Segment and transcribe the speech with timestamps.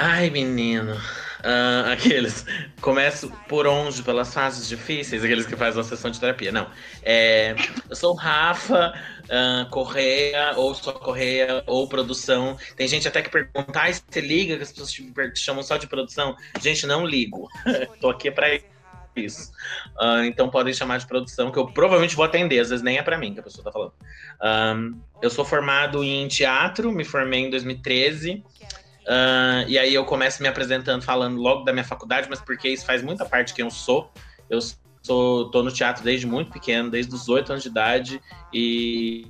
[0.02, 0.94] Ai, menino.
[0.94, 2.46] Uh, aqueles.
[2.80, 4.02] Começo por onde?
[4.02, 5.26] Pelas fases difíceis?
[5.26, 6.54] Aqueles que fazem uma sessão de terapia.
[6.54, 6.70] Não.
[7.04, 7.54] É,
[7.90, 8.94] eu sou o Rafa
[9.26, 12.58] uh, Correia, ou só Correia, ou produção.
[12.78, 15.88] Tem gente até que pergunta, ah, você liga, que as pessoas te chamam só de
[15.88, 16.34] produção.
[16.62, 17.50] Gente, não ligo.
[18.00, 18.79] Tô aqui para isso.
[19.18, 23.02] Uh, então podem chamar de produção, que eu provavelmente vou atender, às vezes nem é
[23.02, 23.94] para mim que a pessoa tá falando.
[24.42, 28.44] Um, eu sou formado em teatro, me formei em 2013.
[29.10, 32.86] Uh, e aí eu começo me apresentando, falando logo da minha faculdade, mas porque isso
[32.86, 34.12] faz muita parte de quem eu sou.
[34.50, 34.60] Eu
[35.02, 38.22] sou, tô no teatro desde muito pequeno, desde os oito anos de idade,
[38.54, 39.28] e,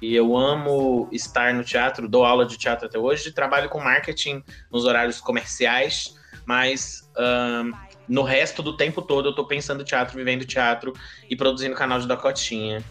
[0.00, 4.42] e, eu amo estar no teatro, dou aula de teatro até hoje, trabalho com marketing
[4.70, 7.10] nos horários comerciais, mas
[8.08, 10.92] no resto do tempo todo eu tô pensando teatro, vivendo teatro
[11.28, 12.82] e produzindo canal de Dacotinha.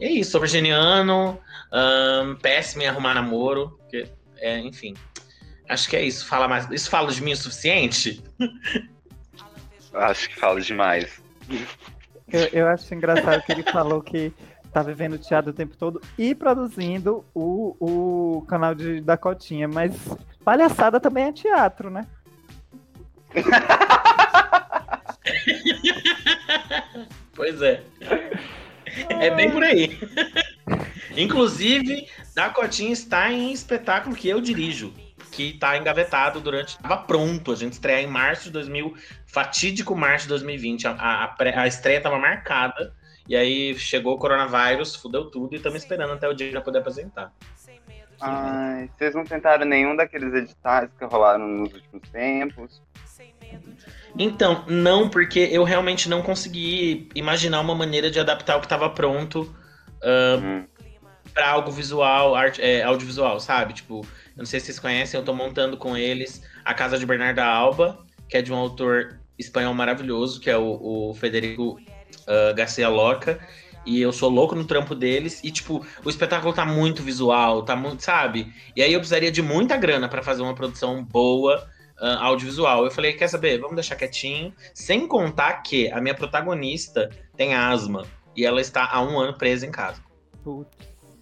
[0.00, 1.40] E é isso, sou virginiano,
[1.72, 4.94] um, péssimo em arrumar namoro, porque, é, enfim.
[5.68, 6.26] Acho que é isso.
[6.26, 6.70] Fala mais.
[6.70, 8.22] Isso fala de mim o suficiente?
[9.92, 11.20] Acho que fala demais.
[12.32, 14.32] Eu, eu acho engraçado que ele falou que
[14.72, 19.92] tá vivendo teatro o tempo todo e produzindo o, o canal de Dacotinha, mas
[20.44, 22.06] palhaçada também é teatro, né?
[27.34, 27.82] pois é.
[29.08, 29.98] É bem por aí.
[31.16, 34.92] Inclusive, Dacotinha está em espetáculo que eu dirijo
[35.30, 36.76] que tá engavetado durante.
[36.78, 38.94] Tava pronto, a gente estreia em março de 2000,
[39.26, 40.88] fatídico março de 2020.
[40.88, 42.92] A, a, a estreia tava marcada,
[43.28, 46.78] e aí chegou o coronavírus, fudeu tudo, e estamos esperando até o dia pra poder
[46.78, 47.32] apresentar.
[48.20, 52.82] Ai, vocês não tentaram nenhum daqueles editais que rolaram nos últimos tempos?
[54.18, 58.90] Então, não, porque eu realmente não consegui imaginar uma maneira de adaptar o que estava
[58.90, 59.42] pronto
[60.02, 60.66] uh, hum.
[61.32, 63.74] para algo visual, arte, é, audiovisual, sabe?
[63.74, 64.00] Tipo,
[64.36, 67.44] eu não sei se vocês conhecem, eu tô montando com eles A Casa de Bernarda
[67.44, 67.98] Alba,
[68.28, 71.78] que é de um autor espanhol maravilhoso, que é o, o Federico
[72.26, 73.38] uh, Garcia Lorca.
[73.86, 75.40] E eu sou louco no trampo deles.
[75.42, 78.52] E, tipo, o espetáculo tá muito visual, tá muito, sabe?
[78.76, 81.66] E aí eu precisaria de muita grana para fazer uma produção boa,
[82.00, 82.84] uh, audiovisual.
[82.84, 83.58] Eu falei, quer saber?
[83.58, 84.52] Vamos deixar quietinho.
[84.74, 88.06] Sem contar que a minha protagonista tem asma.
[88.36, 90.02] E ela está há um ano presa em casa.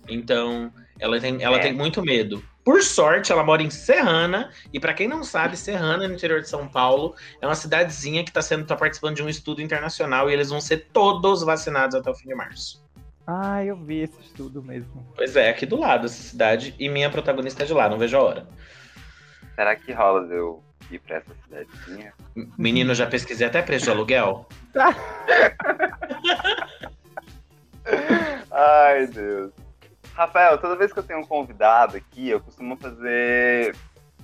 [0.08, 1.60] Então, ela tem, ela é.
[1.60, 2.42] tem muito medo.
[2.64, 6.48] Por sorte, ela mora em Serrana, e para quem não sabe, Serrana, no interior de
[6.48, 10.32] São Paulo, é uma cidadezinha que está sendo tá participando de um estudo internacional e
[10.32, 12.84] eles vão ser todos vacinados até o fim de março.
[13.24, 15.06] Ah, eu vi esse estudo mesmo.
[15.14, 18.16] Pois é, aqui do lado essa cidade, e minha protagonista é de lá, não vejo
[18.16, 18.48] a hora.
[19.54, 20.62] Será que rola eu
[20.94, 22.12] ir pra essa cidadezinha?
[22.56, 24.46] Menino, já pesquisei até preço de aluguel.
[28.50, 29.52] Ai, Deus.
[30.14, 33.76] Rafael, toda vez que eu tenho um convidado aqui, eu costumo fazer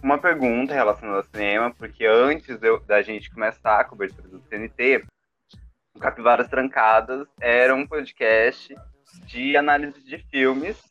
[0.03, 5.05] uma pergunta relacionada ao cinema, porque antes de, da gente começar a cobertura do TNT,
[5.95, 8.75] o Capivaras Trancadas era um podcast
[9.27, 10.83] de análise de filmes.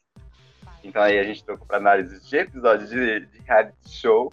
[0.83, 4.31] Então aí a gente trocou para análise de episódios de, de reality show.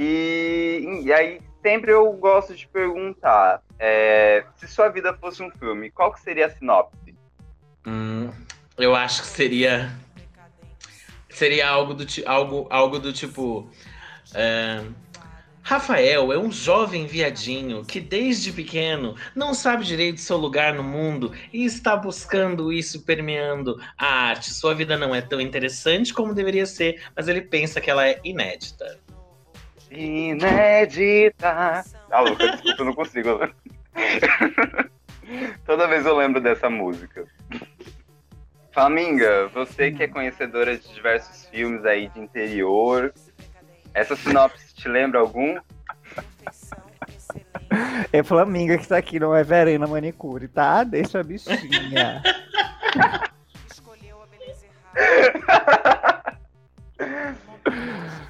[0.00, 5.90] E, e, aí sempre eu gosto de perguntar, é, se sua vida fosse um filme,
[5.90, 7.16] qual que seria a sinopse?
[7.84, 8.30] Hum,
[8.78, 9.90] eu acho que seria.
[11.28, 13.68] Seria algo do, algo, algo do tipo.
[14.36, 14.84] É,
[15.64, 21.32] Rafael é um jovem viadinho que desde pequeno não sabe direito seu lugar no mundo
[21.52, 24.54] e está buscando isso permeando a arte.
[24.54, 28.20] Sua vida não é tão interessante como deveria ser, mas ele pensa que ela é
[28.22, 29.07] inédita.
[29.90, 31.84] Inédita.
[32.10, 33.40] Ah, Lucas, desculpa, eu não consigo.
[35.64, 37.26] Toda vez eu lembro dessa música.
[38.72, 43.12] Flaminga, você que é conhecedora de diversos filmes aí de interior,
[43.92, 45.58] essa sinopse te lembra algum?
[48.12, 50.84] É Flaminga que tá aqui, não é Verena Manicure, tá?
[50.84, 52.22] Deixa a bichinha.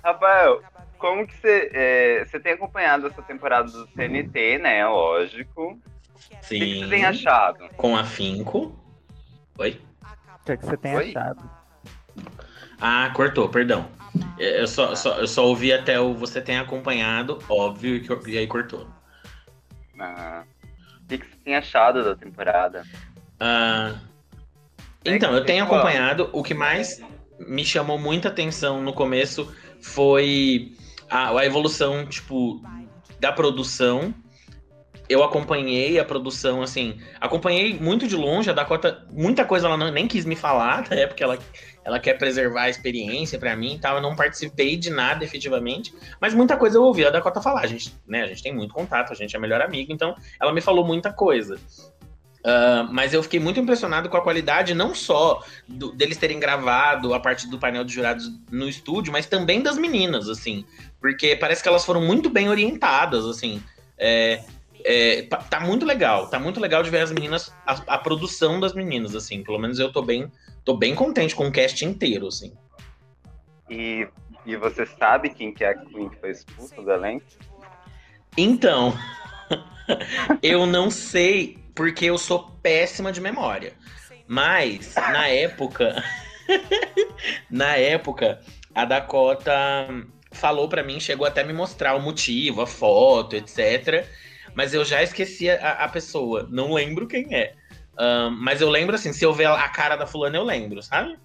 [0.02, 0.62] Rafael,
[0.98, 1.70] como que você.
[1.72, 4.86] É, você tem acompanhado essa temporada do TNT, né?
[4.86, 5.78] Lógico.
[6.42, 6.56] Sim.
[6.56, 7.68] O que, você tem achado?
[7.76, 8.76] Com afinco.
[9.58, 9.80] Oi?
[10.42, 11.10] O que, é que você tem Oi?
[11.10, 11.50] achado?
[12.80, 13.90] Ah, cortou, perdão.
[14.38, 18.30] É, Eu só, só- eu só ouvi até o você tem acompanhado, óbvio, e que-
[18.30, 18.86] e aí cortou.
[19.98, 20.44] Ah,
[21.02, 22.82] o que, que você tem achado da temporada?
[23.40, 23.94] Ah,
[25.04, 26.30] É então, eu tenho acompanhado.
[26.32, 27.00] O que mais
[27.38, 30.72] me chamou muita atenção no começo foi
[31.10, 32.60] a, a evolução, tipo,
[33.20, 34.14] da produção.
[35.08, 38.50] Eu acompanhei a produção, assim, acompanhei muito de longe.
[38.50, 41.38] A Dakota, muita coisa ela não- nem quis me falar, até porque ela,
[41.82, 43.96] ela quer preservar a experiência pra mim e tal.
[43.96, 47.62] Eu não participei de nada efetivamente, mas muita coisa eu ouvi a Dakota falar.
[47.62, 50.52] A gente, né, a gente tem muito contato, a gente é melhor amigo, então ela
[50.52, 51.58] me falou muita coisa.
[52.44, 57.12] Ah, mas eu fiquei muito impressionado com a qualidade, não só do- deles terem gravado
[57.12, 60.64] a parte do painel de jurados no estúdio, mas também das meninas, assim.
[61.00, 63.62] Porque parece que elas foram muito bem orientadas, assim.
[63.98, 64.44] É,
[64.84, 68.72] é, tá muito legal, tá muito legal de ver as meninas, a, a produção das
[68.72, 69.42] meninas, assim.
[69.42, 70.30] Pelo menos eu tô bem,
[70.64, 72.52] tô bem contente com o cast inteiro, assim.
[73.68, 74.08] E,
[74.46, 77.26] e você sabe quem que é a Queen que foi expulsa do elenco?
[78.36, 78.96] Então,
[80.42, 83.72] eu não sei porque eu sou péssima de memória.
[84.26, 86.02] Mas na época,
[87.48, 88.40] na época,
[88.74, 89.54] a Dakota
[90.32, 94.04] falou pra mim, chegou até me mostrar o motivo, a foto, etc.
[94.56, 97.54] Mas eu já esqueci a, a pessoa, não lembro quem é.
[97.96, 101.16] Ahn, mas eu lembro assim, se eu ver a cara da fulana, eu lembro, sabe?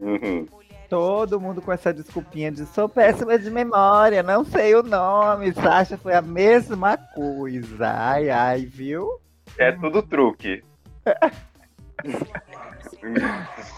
[0.00, 0.48] Uhum.
[0.88, 5.52] Todo mundo com essa desculpinha de sou péssima de memória, não sei o nome.
[5.52, 7.86] Sasha foi a mesma coisa.
[7.86, 9.20] Ai, ai, viu?
[9.58, 10.62] É tudo truque.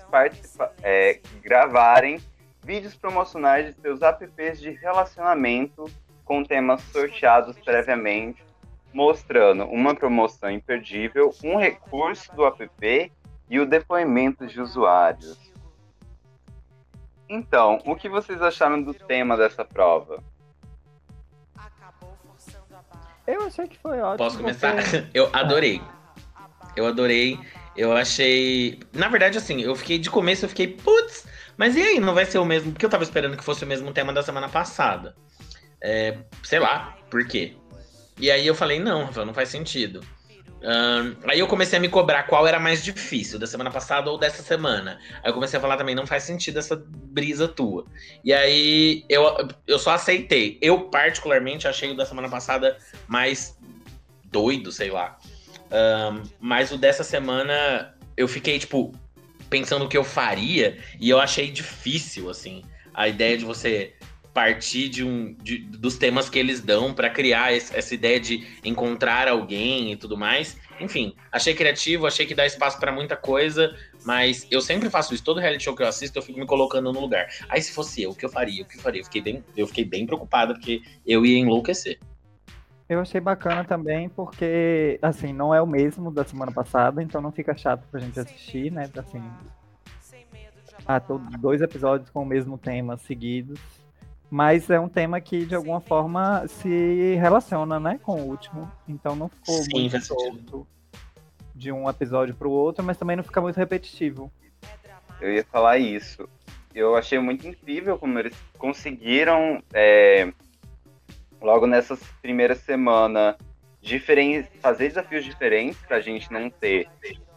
[0.83, 2.19] é, gravarem
[2.67, 5.89] vídeos promocionais de seus apps de relacionamento
[6.25, 8.43] com temas sorteados previamente,
[8.93, 13.11] mostrando uma promoção imperdível, um recurso do app
[13.49, 15.39] e o depoimento de usuários.
[17.29, 20.21] Então, o que vocês acharam do tema dessa prova?
[23.25, 24.17] Eu achei que foi ótimo.
[24.17, 24.75] Posso começar?
[25.13, 25.81] Eu adorei.
[26.75, 27.39] Eu adorei.
[27.77, 28.79] Eu achei.
[28.91, 31.27] Na verdade, assim, eu fiquei de começo, eu fiquei, putz,
[31.57, 31.99] mas e aí?
[31.99, 32.71] Não vai ser o mesmo?
[32.71, 35.15] Porque eu tava esperando que fosse o mesmo tema da semana passada.
[35.81, 37.55] É, sei lá, por quê?
[38.19, 40.01] E aí eu falei, não, Rafael, não faz sentido.
[40.63, 44.17] Ahn, aí eu comecei a me cobrar qual era mais difícil, da semana passada ou
[44.17, 44.99] dessa semana.
[45.23, 47.85] Aí eu comecei a falar também, não faz sentido essa brisa tua.
[48.23, 49.23] E aí eu,
[49.67, 50.57] eu só aceitei.
[50.61, 53.57] Eu, particularmente, achei o da semana passada mais
[54.25, 55.17] doido, sei lá.
[55.71, 58.93] Ahn, mas o dessa semana eu fiquei, tipo,
[59.49, 62.63] pensando o que eu faria e eu achei difícil, assim,
[62.93, 63.93] a ideia de você
[64.37, 68.45] partir de um de, dos temas que eles dão para criar esse, essa ideia de
[68.63, 70.55] encontrar alguém e tudo mais.
[70.79, 73.75] Enfim, achei criativo, achei que dá espaço para muita coisa,
[74.05, 75.23] mas eu sempre faço isso.
[75.23, 77.27] Todo reality show que eu assisto, eu fico me colocando no lugar.
[77.49, 78.61] Aí se fosse eu, o que eu faria?
[78.61, 79.01] O que eu faria?
[79.01, 81.97] Eu fiquei bem, eu fiquei bem preocupado porque eu ia enlouquecer.
[82.89, 87.31] Eu achei bacana também, porque, assim, não é o mesmo da semana passada, então não
[87.31, 88.89] fica chato pra gente assistir, né?
[88.97, 89.21] Assim,
[90.85, 91.01] ah,
[91.39, 93.59] dois episódios com o mesmo tema seguidos.
[94.29, 98.69] Mas é um tema que, de alguma forma, se relaciona, né, com o último.
[98.87, 100.67] Então não ficou Sim, muito solto
[101.55, 104.31] de um episódio para o outro, mas também não fica muito repetitivo.
[105.19, 106.27] Eu ia falar isso.
[106.75, 110.31] Eu achei muito incrível como eles conseguiram, é,
[111.41, 113.35] logo nessas primeiras semanas,
[114.61, 116.89] fazer desafios diferentes para a gente não ter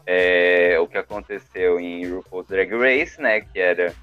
[0.06, 3.40] é, o que aconteceu em RuPaul's Drag Race, né?
[3.40, 3.94] Que era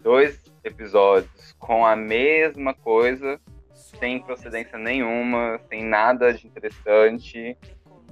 [0.00, 3.40] dois episódios com a mesma coisa,
[3.72, 7.56] sem procedência nenhuma, sem nada de interessante.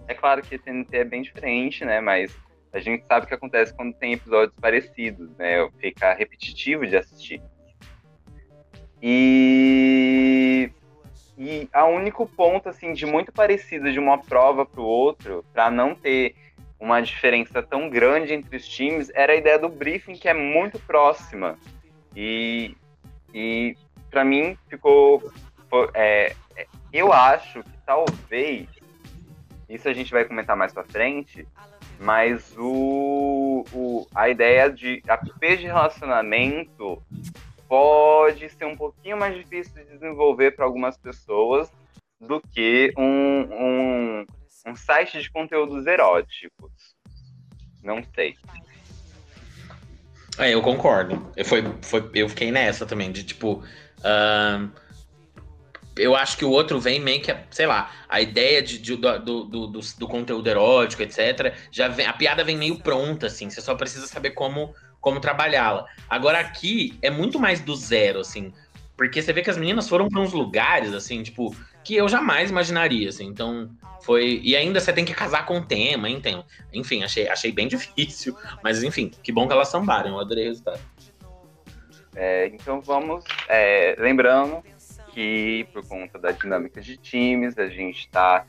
[0.06, 2.00] É claro que TNT é bem diferente, né?
[2.00, 2.32] Mas
[2.72, 5.68] a gente sabe o que acontece quando tem episódios parecidos, né?
[5.78, 7.42] Fica repetitivo de assistir.
[9.02, 10.70] E
[11.42, 15.72] e a único ponto assim de muito parecido de uma prova para o outro, para
[15.72, 16.36] não ter
[16.78, 20.78] uma diferença tão grande entre os times, era a ideia do briefing que é muito
[20.78, 21.58] próxima.
[22.14, 22.76] E,
[23.34, 23.76] e
[24.08, 25.32] para mim ficou.
[25.94, 28.68] É, é, eu acho que talvez.
[29.68, 31.44] Isso a gente vai comentar mais pra frente.
[31.98, 37.02] Mas o, o, a ideia de apps de relacionamento
[37.72, 41.72] pode ser um pouquinho mais difícil de desenvolver para algumas pessoas
[42.20, 44.26] do que um, um,
[44.66, 46.70] um site de conteúdos eróticos.
[47.82, 48.34] Não sei.
[50.38, 51.32] É, eu concordo.
[51.34, 53.64] Eu, foi, foi, eu fiquei nessa também, de tipo.
[54.00, 54.70] Uh,
[55.96, 59.18] eu acho que o outro vem meio que, sei lá, a ideia de, de do,
[59.18, 61.54] do, do, do, conteúdo erótico, etc.
[61.70, 63.48] Já vem, a piada vem meio pronta, assim.
[63.48, 65.86] Você só precisa saber como, como trabalhá-la.
[66.08, 68.50] Agora aqui é muito mais do zero, assim.
[68.96, 72.50] Porque você vê que as meninas foram para uns lugares, assim, tipo, que eu jamais
[72.50, 73.26] imaginaria, assim.
[73.26, 73.68] Então,
[74.02, 74.40] foi.
[74.44, 76.44] E ainda você tem que casar com o tema, então.
[76.72, 78.36] Enfim, achei, achei bem difícil.
[78.62, 80.80] Mas, enfim, que bom que elas sambaram, eu adorei o resultado.
[82.14, 83.24] É, então vamos.
[83.48, 84.62] É, lembrando
[85.12, 88.46] que por conta da dinâmica de times, a gente está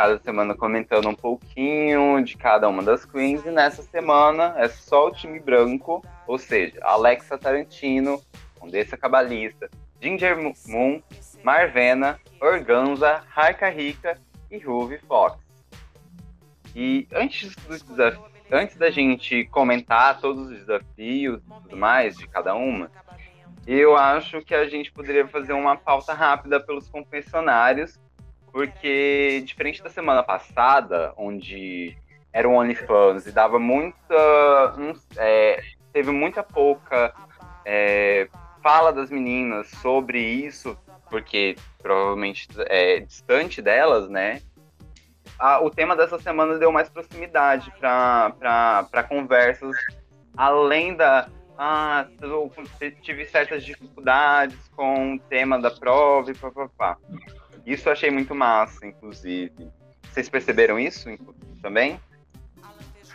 [0.00, 5.08] cada semana comentando um pouquinho de cada uma das queens, e nessa semana é só
[5.08, 8.18] o time branco, ou seja, Alexa Tarantino,
[8.58, 9.68] Condessa Cabalista,
[10.00, 11.02] Ginger Moon,
[11.44, 14.18] Marvena, Organza, Raika Rica
[14.50, 15.38] e Ruby Fox.
[16.74, 17.54] E antes,
[18.50, 22.90] antes da gente comentar todos os desafios e tudo mais de cada uma,
[23.66, 28.00] eu acho que a gente poderia fazer uma pauta rápida pelos confessionários,
[28.52, 31.96] porque diferente da semana passada, onde
[32.32, 34.74] era o OnlyFans e dava muita.
[34.78, 37.14] Um, é, teve muita pouca
[37.64, 38.28] é,
[38.62, 40.76] fala das meninas sobre isso,
[41.08, 44.40] porque provavelmente é distante delas, né?
[45.62, 49.74] O tema dessa semana deu mais proximidade para conversas
[50.36, 51.28] além da.
[51.56, 52.50] Ah, eu
[53.02, 56.96] tive certas dificuldades com o tema da prova e papapá.
[57.70, 59.52] Isso eu achei muito massa, inclusive.
[60.10, 61.08] Vocês perceberam isso
[61.62, 62.00] também?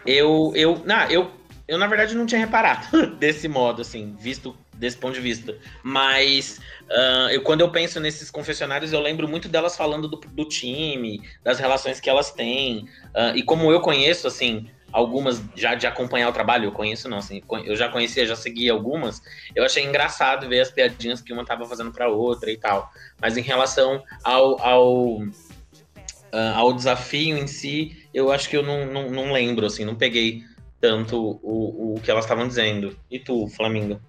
[0.06, 1.32] Eu, eu, não, eu,
[1.68, 5.58] eu na verdade não tinha reparado desse modo, assim, visto desse ponto de vista.
[5.84, 10.46] Mas uh, eu, quando eu penso nesses confessionários, eu lembro muito delas falando do, do
[10.46, 12.88] time, das relações que elas têm.
[13.14, 17.18] Uh, e como eu conheço, assim, algumas já de acompanhar o trabalho, eu conheço não,
[17.18, 19.22] assim, eu já conhecia, já seguia algumas,
[19.54, 22.90] eu achei engraçado ver as piadinhas que uma tava fazendo pra outra e tal.
[23.22, 28.86] Mas em relação ao, ao, uh, ao desafio em si, eu acho que eu não,
[28.86, 30.44] não, não lembro, assim, não peguei
[30.80, 32.98] tanto o, o que elas estavam dizendo.
[33.12, 34.00] E tu, Flamingo?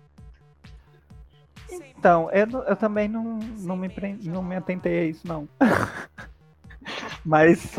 [1.69, 3.91] Então, eu, eu também não, não, me,
[4.23, 5.49] não me atentei a isso, não.
[7.27, 7.77] Mas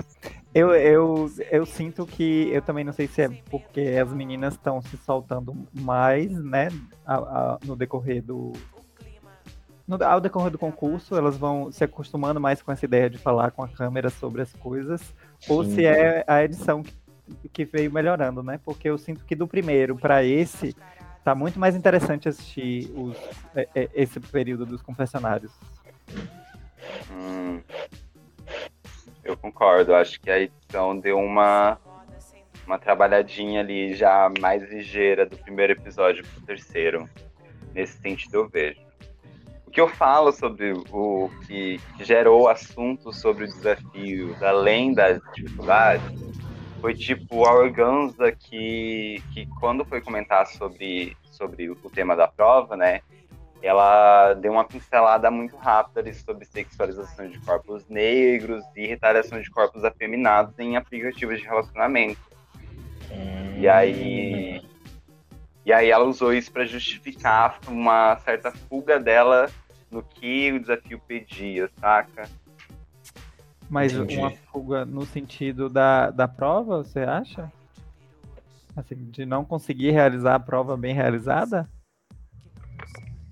[0.57, 4.81] eu, eu, eu sinto que eu também não sei se é porque as meninas estão
[4.81, 6.69] se soltando mais, né,
[7.05, 8.53] a, a, no decorrer do.
[9.87, 13.51] No, ao decorrer do concurso, elas vão se acostumando mais com essa ideia de falar
[13.51, 14.99] com a câmera sobre as coisas,
[15.39, 15.53] Sim.
[15.53, 16.93] ou se é a edição que,
[17.53, 18.59] que veio melhorando, né?
[18.65, 20.75] Porque eu sinto que do primeiro para esse
[21.23, 23.15] tá muito mais interessante assistir os,
[23.55, 25.51] é, é, esse período dos confessionários.
[27.11, 27.61] Hum,
[29.29, 31.77] eu concordo, acho que a edição deu uma
[32.65, 37.09] uma trabalhadinha ali já mais ligeira do primeiro episódio pro terceiro.
[37.73, 38.81] Nesse sentido eu vejo.
[39.65, 46.05] O que eu falo sobre o que, gerou assunto sobre o desafio, além das dificuldades,
[46.81, 52.75] foi tipo a Organza que, que quando foi comentar sobre, sobre o tema da prova,
[52.75, 53.01] né?
[53.67, 59.49] Ela deu uma pincelada muito rápida ali sobre sexualização de corpos negros e retaliação de
[59.49, 62.21] corpos afeminados em aplicativos de relacionamento.
[63.57, 64.61] E aí.
[65.65, 69.49] E aí ela usou isso para justificar uma certa fuga dela
[69.91, 72.29] no que o desafio pedia, saca?
[73.69, 74.17] Mas Entendi.
[74.17, 77.51] uma fuga no sentido da, da prova, você acha?
[78.77, 81.67] Assim, de não conseguir realizar a prova bem realizada?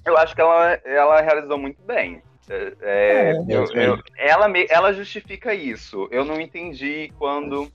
[0.06, 2.22] Eu acho que ela, ela realizou muito bem.
[2.48, 3.80] É, é, É, eu- mesmo.
[3.80, 6.08] eu- ela, me- ela justifica isso.
[6.12, 7.72] Eu não entendi quando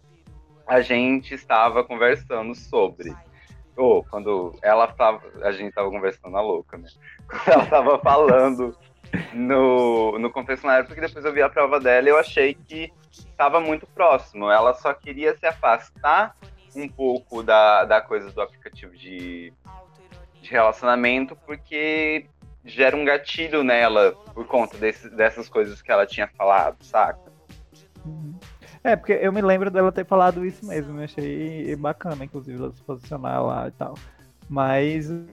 [0.67, 3.13] a gente estava conversando sobre.
[3.77, 5.21] Ou quando ela estava.
[5.43, 6.89] A gente estava conversando a louca, né?
[7.29, 8.77] Quando ela estava falando
[9.33, 13.61] no, no confessionário, porque depois eu vi a prova dela e eu achei que estava
[13.61, 14.51] muito próximo.
[14.51, 16.37] Ela só queria se afastar
[16.77, 19.53] um pouco da, da coisa do aplicativo de,
[20.41, 22.27] de relacionamento, porque
[22.65, 27.31] gera um gatilho nela por conta desse- dessas coisas que ela tinha falado, saca?
[28.83, 32.73] É, porque eu me lembro dela ter falado isso mesmo, eu achei bacana, inclusive, ela
[32.73, 33.95] se posicionar lá e tal.
[34.49, 35.27] Mas o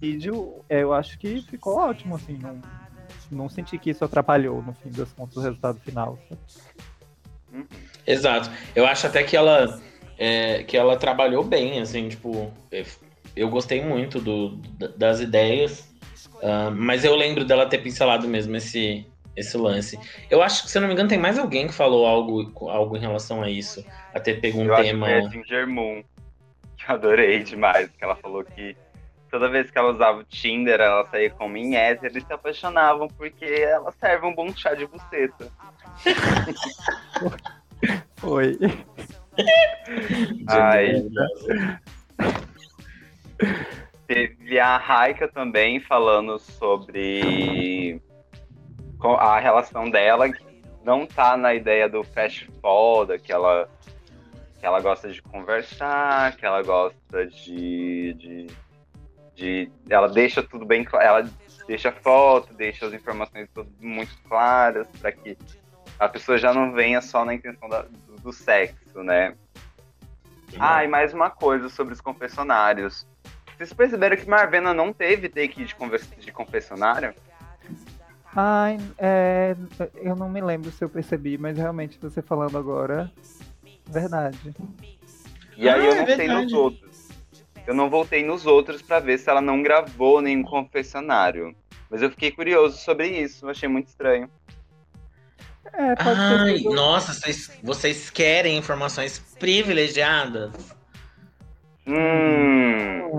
[0.00, 2.60] vídeo, é, eu acho que ficou ótimo, assim, não,
[3.30, 6.18] não senti que isso atrapalhou, no fim das contas, o resultado final.
[6.28, 6.40] sabe?
[8.06, 8.50] Exato.
[8.74, 9.80] Eu acho até que ela
[10.18, 12.52] é, que ela trabalhou bem, assim, tipo,
[13.36, 15.88] eu- gostei muito do, da- das ideias,
[16.42, 19.06] ah, mas eu lembro dela ter pincelado mesmo esse,
[19.36, 19.98] esse lance.
[20.30, 22.96] Eu acho que, se eu não me engano, tem mais alguém que falou algo, algo
[22.96, 23.84] em relação a isso,
[24.14, 25.06] a ter pego um eu tema.
[25.06, 26.02] acho que a Ginger Moon,
[26.76, 28.76] que eu adorei demais, que ela falou que
[29.30, 33.06] toda vez que ela usava o Tinder, ela saía com em hétero e se apaixonavam
[33.06, 35.48] porque ela serve um bom chá de buceta.
[38.16, 38.58] Foi.
[40.48, 41.04] Ai.
[44.06, 48.00] Teve a Raika também falando sobre
[49.18, 50.44] a relação dela, que
[50.84, 53.68] não tá na ideia do fast foda, que ela,
[54.58, 58.46] que ela gosta de conversar, que ela gosta de, de,
[59.34, 61.30] de- Ela deixa tudo bem claro, ela
[61.66, 65.38] deixa foto, deixa as informações tudo muito claras, para que
[65.98, 69.34] a pessoa já não venha só na intenção da- do, do sexo, né?
[70.58, 73.06] Ah, e mais uma coisa sobre os confessionários.
[73.60, 77.12] Vocês perceberam que Marvena não teve take de, convers- de confessionário?
[78.34, 79.54] Ai, é,
[79.96, 83.12] eu não me lembro se eu percebi, mas realmente você falando agora,
[83.86, 84.38] verdade.
[85.58, 86.42] E aí Ah, eu é não sei verdade.
[86.44, 87.08] nos outros.
[87.66, 91.54] Eu não voltei nos outros pra ver se ela não gravou nenhum confessionário.
[91.90, 94.30] Mas eu fiquei curioso sobre isso, eu achei muito estranho.
[95.74, 100.79] É, Ai, nossa, vocês, vocês querem informações privilegiadas?
[101.90, 103.18] Hum.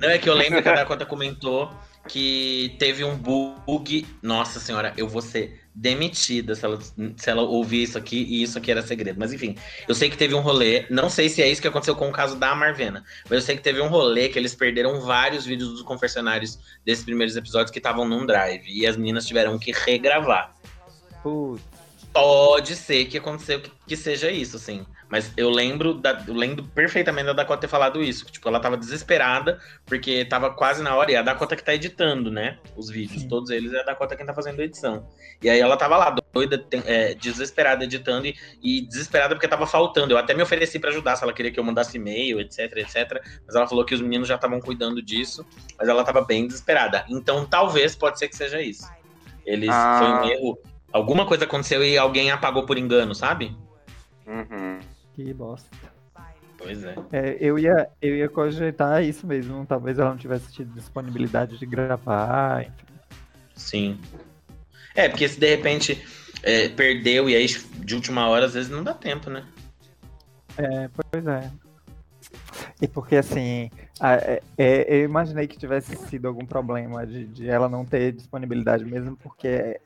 [0.00, 1.70] Não, é que eu lembro que a Dakota comentou
[2.08, 4.06] que teve um bug.
[4.22, 6.78] Nossa senhora, eu vou ser demitida se ela,
[7.16, 9.18] se ela ouvir isso aqui e isso aqui era segredo.
[9.18, 9.54] Mas enfim,
[9.86, 10.86] eu sei que teve um rolê.
[10.88, 13.56] Não sei se é isso que aconteceu com o caso da Marvena, mas eu sei
[13.56, 17.78] que teve um rolê que eles perderam vários vídeos dos confessionários desses primeiros episódios que
[17.78, 18.64] estavam num drive.
[18.66, 20.54] E as meninas tiveram que regravar.
[21.22, 21.62] Putz,
[22.12, 24.84] Pode ser que aconteceu que, que seja isso, assim.
[25.10, 28.24] Mas eu lembro, da, eu lembro perfeitamente da Dakota ter falado isso.
[28.24, 31.10] Que, tipo, ela tava desesperada, porque tava quase na hora.
[31.10, 32.58] E a Dakota que tá editando, né?
[32.76, 33.22] Os vídeos.
[33.22, 33.28] Sim.
[33.28, 35.04] Todos eles é a Dakota quem tá fazendo a edição.
[35.42, 40.14] E aí ela tava lá, doida, é, desesperada editando e, e desesperada porque tava faltando.
[40.14, 43.20] Eu até me ofereci pra ajudar se ela queria que eu mandasse e-mail, etc, etc.
[43.44, 45.44] Mas ela falou que os meninos já estavam cuidando disso.
[45.76, 47.04] Mas ela tava bem desesperada.
[47.08, 48.88] Então talvez pode ser que seja isso.
[49.44, 49.98] Eles Ah.
[49.98, 50.58] foi um erro.
[50.92, 53.56] Alguma coisa aconteceu e alguém apagou por engano, sabe?
[54.26, 54.78] Uhum.
[55.24, 55.68] Que bosta.
[56.56, 56.94] Pois é.
[57.12, 59.64] É, eu, ia, eu ia cogitar isso mesmo.
[59.66, 62.62] Talvez ela não tivesse tido disponibilidade de gravar.
[62.62, 62.74] enfim.
[63.56, 64.00] Sim.
[64.94, 66.02] É, porque se de repente
[66.42, 69.46] é, perdeu e aí de última hora, às vezes não dá tempo, né?
[70.58, 71.50] É, pois é.
[72.82, 77.48] E porque assim, a- é- é, eu imaginei que tivesse sido algum problema de, de
[77.48, 79.80] ela não ter disponibilidade mesmo, porque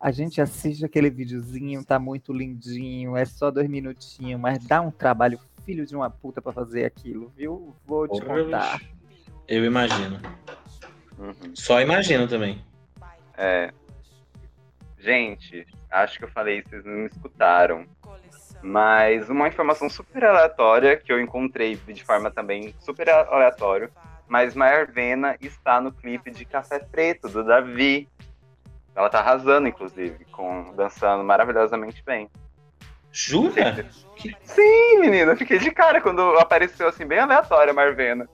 [0.00, 4.90] a gente assiste aquele videozinho, tá muito lindinho, é só dois minutinhos, mas dá um
[4.90, 7.74] trabalho filho de uma puta pra fazer aquilo, viu?
[7.84, 8.80] Vou te contar.
[9.46, 10.20] Eu imagino.
[11.18, 11.54] Uhum.
[11.54, 12.64] Só imagino também.
[13.36, 13.72] É.
[14.98, 17.86] Gente, acho que eu falei, vocês não me escutaram.
[18.62, 23.90] Mas uma informação super aleatória que eu encontrei de forma também super aleatória.
[24.26, 28.08] Mas Marvena está no clipe de Café Preto, do Davi.
[28.98, 32.28] Ela tá arrasando, inclusive, com dançando maravilhosamente bem.
[33.12, 33.88] Jura?
[34.42, 38.28] Sim, menina, fiquei de cara quando apareceu assim, bem aleatória, Marvena.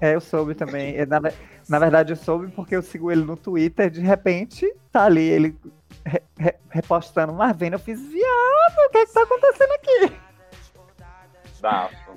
[0.00, 0.96] É, eu soube também.
[0.96, 1.20] É, na,
[1.68, 5.54] na verdade, eu soube porque eu sigo ele no Twitter, de repente, tá ali ele
[6.06, 7.76] re, re, repostando Marvena.
[7.76, 10.12] Eu fiz, viado, o que é que tá acontecendo aqui?
[11.60, 12.16] Bafo.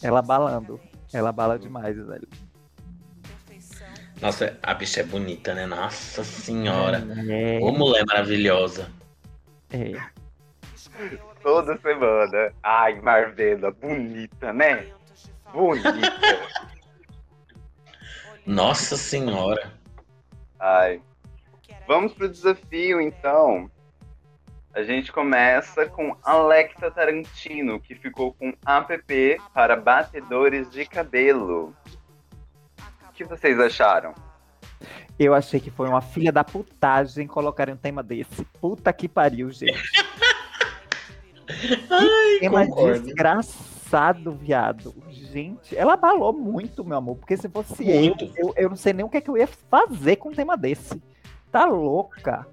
[0.00, 0.80] Ela balando.
[1.12, 2.28] Ela bala demais, velho.
[4.20, 5.66] Nossa, a bicha é bonita, né?
[5.66, 7.02] Nossa senhora.
[7.28, 8.90] É, Ô mulher maravilhosa.
[9.70, 9.92] é.
[11.42, 12.52] Toda semana.
[12.62, 14.86] Ai, Marvena, bonita, né?
[15.52, 15.90] Bonita.
[18.46, 19.72] Nossa senhora.
[20.58, 21.00] Ai.
[21.86, 23.70] Vamos pro desafio, então.
[24.74, 31.74] A gente começa com Alexa Tarantino, que ficou com app para batedores de cabelo.
[33.16, 34.12] O que vocês acharam?
[35.18, 38.44] Eu achei que foi uma filha da putagem colocarem um tema desse.
[38.60, 39.72] Puta que pariu, gente.
[41.90, 43.00] Ai, tema concordo.
[43.00, 44.94] desgraçado, viado.
[45.08, 47.16] Gente, ela abalou muito, meu amor.
[47.16, 48.26] Porque se fosse Muito.
[48.36, 50.34] eu, eu, eu não sei nem o que, é que eu ia fazer com um
[50.34, 51.02] tema desse.
[51.50, 52.46] Tá louca.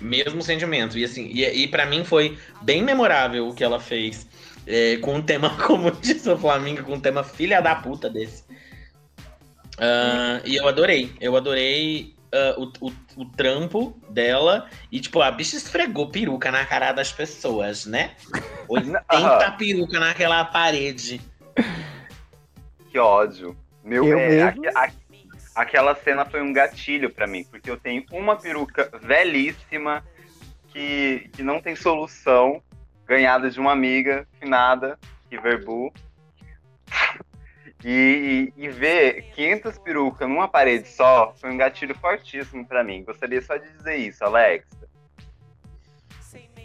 [0.00, 0.98] Mesmo sentimento.
[0.98, 4.26] E assim, e, e para mim foi bem memorável o que ela fez.
[4.66, 8.42] é, com um tema, como disse o Flamengo, com um tema filha da puta desse.
[9.78, 11.14] Ah, e eu adorei.
[11.20, 14.68] Eu adorei ah, o, o, o trampo dela.
[14.90, 18.14] E, tipo, a bicha esfregou peruca na cara das pessoas, né?
[18.68, 19.56] 80 Aham.
[19.56, 21.20] peruca naquela parede.
[22.90, 23.56] Que ódio.
[23.82, 24.42] Meu, Eu é,
[24.76, 24.90] a-
[25.56, 30.04] aquela cena foi um gatilho pra mim, porque eu tenho uma peruca velhíssima
[30.72, 32.62] que, que não tem solução,
[33.06, 35.92] ganhada de uma amiga finada, que verbu.
[37.84, 43.02] E, e, ver 500 perucas numa parede só foi um gatilho fortíssimo pra mim.
[43.04, 44.66] Gostaria só de dizer isso, Alex.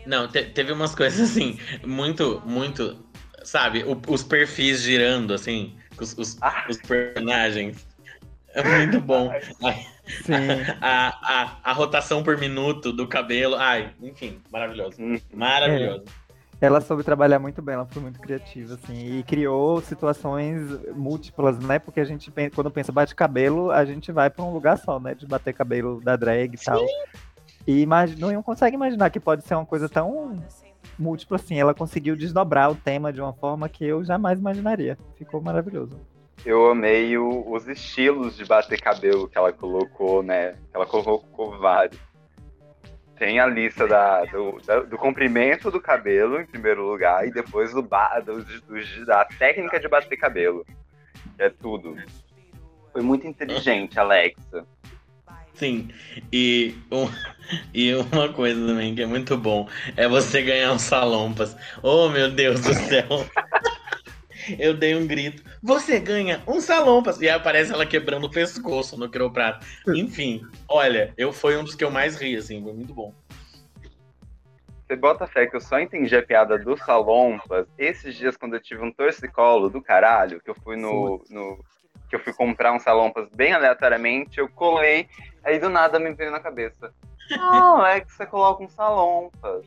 [0.06, 3.04] Não, te- teve umas coisas assim, muito, muito.
[3.44, 6.66] Sabe, o- os perfis girando, assim, os, os- Ah.
[6.70, 7.86] os personagens.
[8.54, 9.30] É muito bom.
[9.64, 9.86] Ai,
[10.24, 10.34] Sim.
[10.82, 13.56] a, a, a rotação por minuto do cabelo.
[13.56, 15.02] Ai, enfim, maravilhoso.
[15.02, 15.20] Hum.
[15.34, 16.06] Maravilhoso.
[16.60, 20.62] Ela soube trabalhar muito bem, ela foi muito criativa, assim, e criou situações
[20.96, 21.78] múltiplas, né?
[21.78, 25.14] Porque a gente, quando pensa bate cabelo, a gente vai pra um lugar só, né?
[25.14, 26.84] De bater cabelo da drag e tal.
[27.68, 30.42] E imagi- não consegue imaginar que pode ser uma coisa tão
[30.98, 31.60] múltipla assim.
[31.60, 34.98] Ela conseguiu desdobrar o tema de uma forma que eu jamais imaginaria.
[35.16, 36.00] Ficou maravilhoso.
[36.46, 40.56] Eu amei o- os estilos de bater cabelo que ela colocou, né?
[40.74, 42.00] Ela colocou vários.
[43.18, 47.74] Tem a lista da- do, da- do comprimento do cabelo, em primeiro lugar, e depois
[47.74, 50.66] do, do- do- da técnica de bater cabelo.
[51.40, 51.96] É tudo.
[52.94, 54.66] Foi muito inteligente, Alexa.
[55.56, 55.90] Sim.
[56.32, 57.10] E, um-
[57.74, 61.58] e uma coisa também que é muito bom é você ganhar um salompas.
[61.82, 63.08] Oh, meu Deus do céu.
[64.60, 65.44] Eu dei um grito.
[65.62, 67.20] Você ganha um salompas.
[67.20, 69.66] E aí aparece ela quebrando o pescoço no quiroprato.
[69.88, 73.14] Enfim, olha, eu foi um dos que eu mais ri, assim, foi muito bom.
[74.88, 78.62] Você bota fé que eu só entendi a piada do Salompas esses dias quando eu
[78.62, 81.22] tive um torcicolo do caralho, que eu fui no.
[81.30, 81.60] no-
[82.10, 85.10] que eu fui comprar um Salompas bem aleatoriamente, eu colei,
[85.44, 86.94] aí do nada me veio na cabeça.
[87.34, 89.66] Ah, Alex, você coloca um Salompas.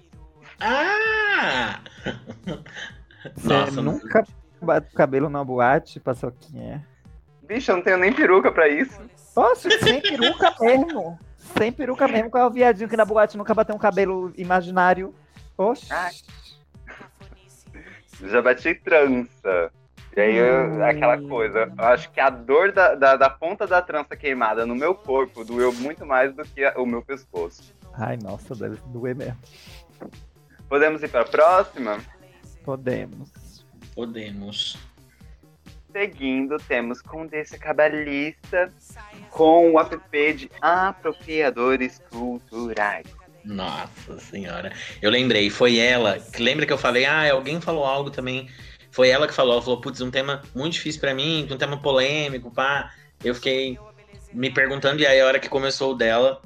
[0.58, 1.80] Ah!
[3.44, 4.24] Nossa, não- nunca
[4.64, 6.86] bate o cabelo na boate, paçoquinha.
[7.42, 9.00] Bicho, eu não tenho nem peruca pra isso.
[9.34, 11.18] Poxa, sem peruca mesmo.
[11.58, 12.30] Sem peruca mesmo.
[12.30, 15.14] Qual é o viadinho que na boate nunca bateu um cabelo imaginário?
[15.58, 15.92] Oxe.
[15.92, 16.12] Ai.
[18.22, 19.72] Já bati trança.
[20.16, 20.82] E aí, eu- Hum.
[20.84, 24.74] aquela coisa, eu acho que a dor da, da, da ponta da trança queimada no
[24.74, 27.72] meu corpo doeu muito mais do que a- o meu pescoço.
[27.94, 29.38] Ai, nossa, deve doer mesmo.
[30.68, 31.98] Podemos ir pra próxima?
[32.64, 33.30] Podemos.
[34.00, 34.78] Podemos.
[35.92, 38.72] Seguindo, temos Condessa Cabalista
[39.28, 43.06] com o app de apropriadores culturais.
[43.44, 44.72] Nossa senhora.
[45.02, 46.16] Eu lembrei, foi ela.
[46.38, 48.48] Lembra que eu falei, ah, alguém falou algo também.
[48.90, 52.50] Foi ela que falou, falou, putz, um tema muito difícil pra mim, um tema polêmico,
[52.50, 52.94] pá.
[53.22, 53.78] Eu fiquei
[54.32, 56.40] me perguntando, e aí a hora que começou o dela,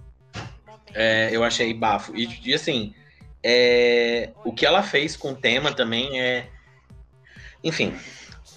[0.92, 2.16] é, eu achei bafo.
[2.16, 2.92] E, e assim,
[3.44, 6.48] é, o que ela fez com o tema também é.
[7.64, 7.94] Enfim,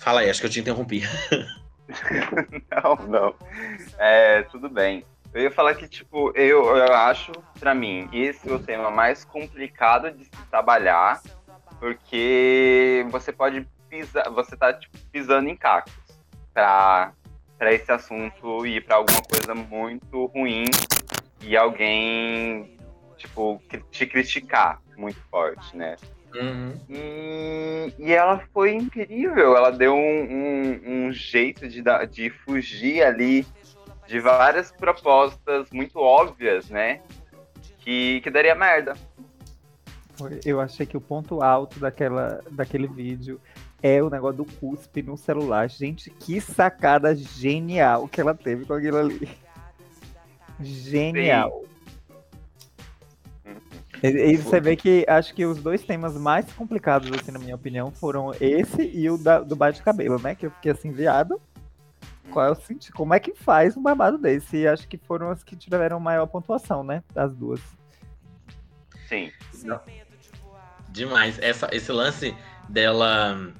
[0.01, 1.01] fala aí, acho que eu te interrompi.
[2.69, 3.35] Não, não.
[3.97, 5.05] É, tudo bem.
[5.33, 9.23] Eu ia falar que, tipo, eu, eu acho, pra mim, esse é o tema mais
[9.23, 11.21] complicado de se trabalhar,
[11.79, 15.93] Porque você pode pisar, você tá tipo, pisando em cacos
[16.53, 17.13] pra,
[17.57, 20.65] pra esse assunto ir pra alguma coisa muito ruim
[21.41, 22.77] e alguém,
[23.15, 25.95] tipo, te criticar muito forte, né?
[26.39, 26.73] Uhum.
[26.89, 33.45] E, e ela foi incrível, ela deu um, um, um jeito de, de fugir ali
[34.07, 37.01] de várias propostas muito óbvias, né?
[37.79, 38.93] Que, que daria merda.
[40.45, 43.39] Eu achei que o ponto alto daquela, daquele vídeo
[43.81, 45.69] é o negócio do cuspe no celular.
[45.69, 49.29] Gente, que sacada genial que ela teve com aquilo ali.
[50.59, 51.63] Genial.
[54.03, 57.55] E, e você vê que acho que os dois temas mais complicados, assim, na minha
[57.55, 60.35] opinião, foram esse e o da, do bate-cabelo, né?
[60.35, 61.41] Que eu fiquei assim, viado.
[62.31, 62.93] Qual é o sentido?
[62.93, 64.57] Como é que faz um babado desse?
[64.57, 67.03] E acho que foram as que tiveram maior pontuação, né?
[67.13, 67.61] Das duas.
[69.07, 69.31] Sim.
[70.89, 71.39] Demais.
[71.39, 72.35] Essa, esse lance
[72.67, 73.53] dela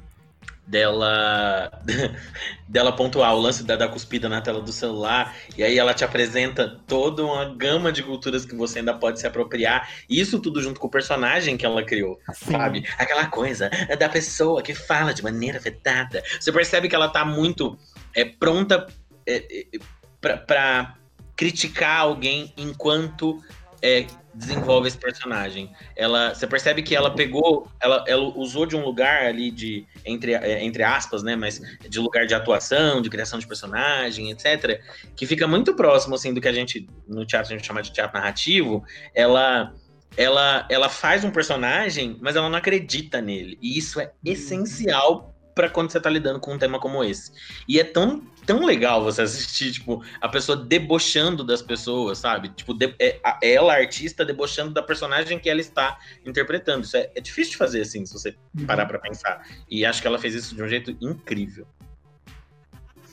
[0.67, 1.71] dela
[2.67, 6.03] dela pontuar o lance da, da cuspida na tela do celular e aí ela te
[6.03, 9.89] apresenta toda uma gama de culturas que você ainda pode se apropriar.
[10.09, 12.51] Isso tudo junto com o personagem que ela criou Sim.
[12.51, 12.85] sabe?
[12.97, 17.77] Aquela coisa da pessoa que fala de maneira afetada você percebe que ela tá muito
[18.13, 18.87] é, pronta
[19.25, 20.95] é, é, para
[21.35, 23.41] criticar alguém enquanto
[23.81, 25.71] é, desenvolve esse personagem.
[25.95, 30.33] Ela, você percebe que ela pegou, ela, ela usou de um lugar ali de entre,
[30.33, 34.81] é, entre aspas, né, mas de lugar de atuação, de criação de personagem, etc,
[35.15, 37.91] que fica muito próximo assim do que a gente no teatro a gente chama de
[37.91, 38.83] teatro narrativo.
[39.13, 39.73] Ela
[40.15, 43.57] ela ela faz um personagem, mas ela não acredita nele.
[43.61, 47.31] E isso é essencial para quando você tá lidando com um tema como esse.
[47.67, 52.49] E é tão, tão legal você assistir, tipo, a pessoa debochando das pessoas, sabe?
[52.49, 56.83] Tipo, de, é, a, ela, a artista, debochando da personagem que ela está interpretando.
[56.83, 58.67] Isso é, é difícil de fazer, assim, se você uhum.
[58.67, 59.43] parar pra pensar.
[59.67, 61.65] E acho que ela fez isso de um jeito incrível.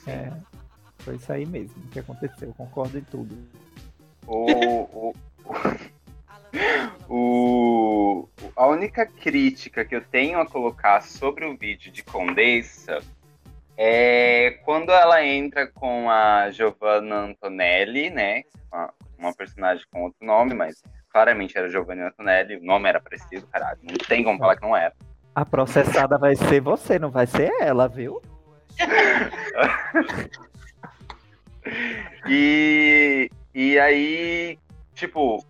[0.05, 0.31] É,
[0.99, 2.53] foi isso aí mesmo que aconteceu.
[2.53, 3.35] Concordo em tudo.
[4.27, 5.13] O, o,
[7.09, 13.01] o, a única crítica que eu tenho a colocar sobre o vídeo de Condessa
[13.77, 18.43] é quando ela entra com a Giovanna Antonelli, né?
[18.71, 23.47] Uma, uma personagem com outro nome, mas claramente era Giovanna Antonelli, o nome era parecido,
[23.47, 23.79] caralho.
[23.83, 24.93] Não tem como falar que não era.
[25.33, 28.21] A processada vai ser você, não vai ser ela, viu?
[32.27, 34.57] e, e aí,
[34.93, 35.45] tipo,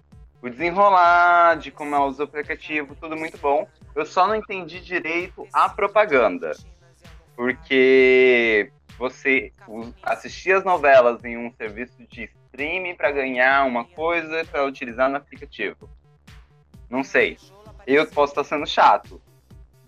[0.46, 3.68] o desenrolar de como ela usa o aplicativo, tudo muito bom.
[3.96, 6.52] Eu só não entendi direito a propaganda.
[7.36, 9.52] Porque você
[10.04, 15.18] assistia as novelas em um serviço de streaming para ganhar uma coisa para utilizar no
[15.18, 15.90] aplicativo.
[16.88, 17.40] Não sei.
[17.88, 19.20] Eu posso estar sendo chato,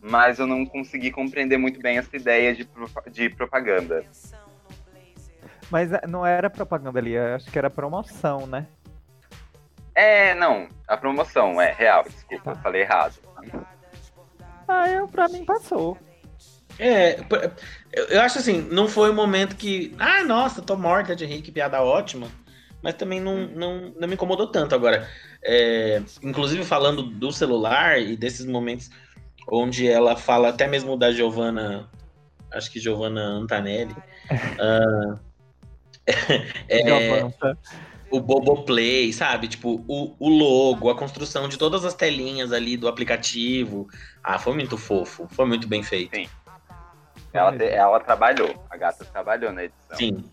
[0.02, 2.68] mas eu não consegui compreender muito bem essa ideia de,
[3.12, 4.04] de propaganda.
[5.70, 8.68] Mas eh, não era propaganda ali, acho que era promoção, né?
[9.98, 13.16] É, não, a promoção, é real, desculpa, eu falei errado.
[14.68, 15.98] Ah, eu, pra mim passou.
[16.78, 17.20] É,
[18.10, 19.96] eu acho assim, não foi o um momento que.
[19.98, 22.28] Ah, nossa, tô morta de rir, que piada ótima.
[22.84, 24.76] Mas também não, não, não me incomodou tanto.
[24.76, 25.10] Agora,
[25.44, 28.92] é, inclusive falando do celular e desses momentos
[29.50, 31.90] onde ela fala até mesmo da Giovanna,
[32.54, 33.96] acho que Giovanna Antanelli.
[34.60, 35.20] uh,
[36.70, 36.84] é,
[38.10, 39.48] o Boboplay, sabe?
[39.48, 43.88] Tipo, o, o logo, a construção de todas as telinhas ali do aplicativo.
[44.24, 46.16] Ah, foi muito fofo, foi muito bem feito.
[46.16, 46.28] Sim.
[47.34, 49.98] Ela, ela trabalhou, a gata trabalhou na edição.
[49.98, 50.24] Sim.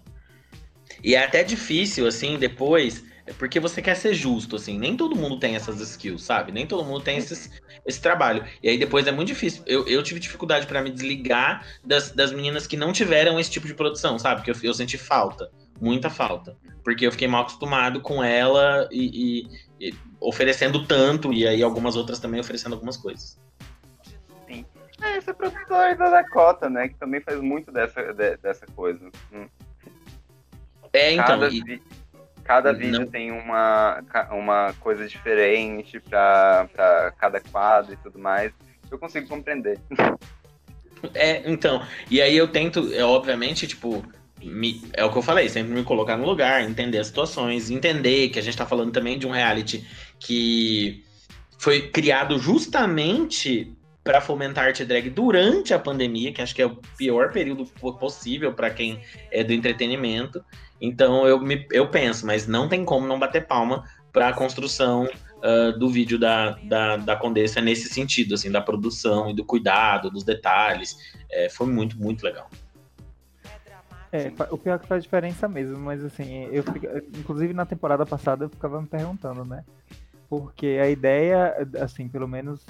[1.03, 3.05] E é até difícil, assim, depois,
[3.39, 4.79] porque você quer ser justo, assim.
[4.79, 6.53] Nem todo mundo tem essas skills, sabe?
[6.53, 7.51] Nem todo mundo tem esses,
[7.85, 8.45] esse trabalho.
[8.63, 9.63] E aí depois é muito difícil.
[9.67, 13.67] Eu, eu tive dificuldade para me desligar das, das meninas que não tiveram esse tipo
[13.67, 14.37] de produção, sabe?
[14.37, 16.57] Porque eu, eu senti falta muita falta.
[16.83, 19.49] Porque eu fiquei mal acostumado com ela e,
[19.81, 23.41] e, e, oferecendo tanto, e aí algumas outras também oferecendo algumas coisas.
[24.47, 24.67] Sim.
[25.01, 26.89] É, esse é produtor da Dakota, né?
[26.89, 29.11] Que também faz muito dessa, de, dessa coisa.
[29.33, 29.47] Hum.
[30.93, 31.27] É, então.
[31.27, 31.83] Cada, vi,
[32.45, 33.07] cada vídeo não...
[33.07, 38.53] tem uma, uma coisa diferente para cada quadro e tudo mais.
[38.91, 39.79] Eu consigo compreender.
[41.13, 41.87] É, então.
[42.11, 44.03] E aí eu tento, é, obviamente, tipo,
[44.45, 48.29] me, é o que eu falei, sempre me colocar no lugar, entender as situações, entender
[48.29, 49.85] que a gente tá falando também de um reality
[50.19, 51.05] que
[51.59, 56.79] foi criado justamente para fomentar arte drag durante a pandemia, que acho que é o
[56.97, 57.65] pior período
[57.99, 60.45] possível para quem é do entretenimento.
[60.79, 65.05] Então eu, me, eu penso, mas não tem como não bater palma para a construção
[65.05, 70.11] uh, do vídeo da, da, da Condessa nesse sentido, assim, da produção e do cuidado,
[70.11, 70.97] dos detalhes.
[71.31, 72.51] É, foi muito, muito legal.
[74.15, 76.63] É, o pior é que faz diferença mesmo, mas assim, eu
[77.19, 79.65] inclusive na temporada passada eu ficava me perguntando, né?
[80.29, 82.65] Porque a ideia, assim, pelo menos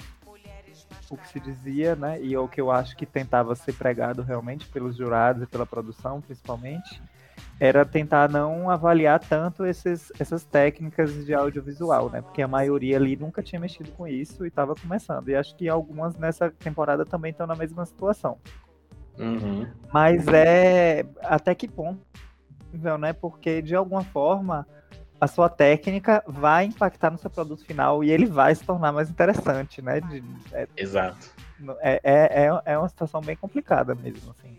[1.07, 2.19] o que se dizia, né?
[2.19, 6.19] E o que eu acho que tentava ser pregado realmente pelos jurados e pela produção,
[6.19, 6.99] principalmente,
[7.59, 12.23] era tentar não avaliar tanto esses, essas técnicas de audiovisual, né?
[12.23, 15.29] Porque a maioria ali nunca tinha mexido com isso e estava começando.
[15.29, 18.39] E acho que algumas nessa temporada também estão na mesma situação.
[19.17, 19.67] Uhum.
[19.93, 22.01] Mas é até que ponto,
[22.99, 23.13] né?
[23.13, 24.67] Porque de alguma forma
[25.19, 29.09] a sua técnica vai impactar no seu produto final e ele vai se tornar mais
[29.09, 30.01] interessante, né?
[30.01, 31.31] De, é, Exato.
[31.79, 34.57] É, é, é, é uma situação bem complicada mesmo, assim.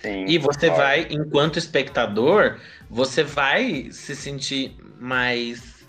[0.00, 5.84] Sim, e você vai, enquanto espectador, você vai se sentir mais.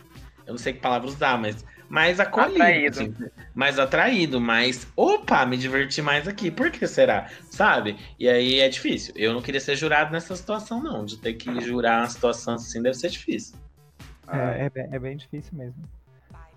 [0.46, 2.62] Eu não sei que palavra usar, mas mais acolhido.
[2.62, 3.00] Atraído.
[3.02, 3.16] Assim,
[3.56, 4.88] mais atraído, mais.
[4.96, 6.52] Opa, me diverti mais aqui.
[6.52, 7.30] Por que será?
[7.50, 7.98] Sabe?
[8.20, 9.14] E aí é difícil.
[9.16, 11.06] Eu não queria ser jurado nessa situação, não.
[11.06, 13.58] De ter que jurar uma situação assim deve ser difícil.
[14.28, 15.82] É, é, bem, é bem difícil mesmo.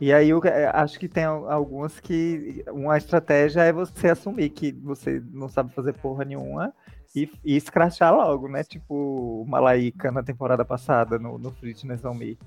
[0.01, 4.73] E aí eu é, acho que tem algumas que uma estratégia é você assumir que
[4.73, 6.73] você não sabe fazer porra nenhuma
[7.15, 8.65] e, e escrachar logo, né?
[8.65, 12.39] Tipo o Malaika na temporada passada no, no Fitness on Me.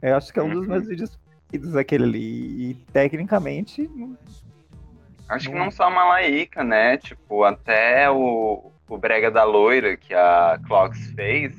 [0.00, 0.88] Eu acho que é um dos meus uhum.
[0.88, 1.27] vídeos preferidos
[1.78, 2.70] aquele ali.
[2.70, 3.88] E tecnicamente.
[5.28, 6.96] Acho que não só a Malaika, né?
[6.96, 11.54] Tipo, até o, o Brega da Loira que a Clocks fez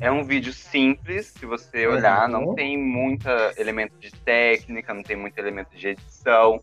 [0.00, 2.46] é um vídeo simples, se você olhar, uhum.
[2.46, 6.60] não tem muito elemento de técnica, não tem muito elemento de edição.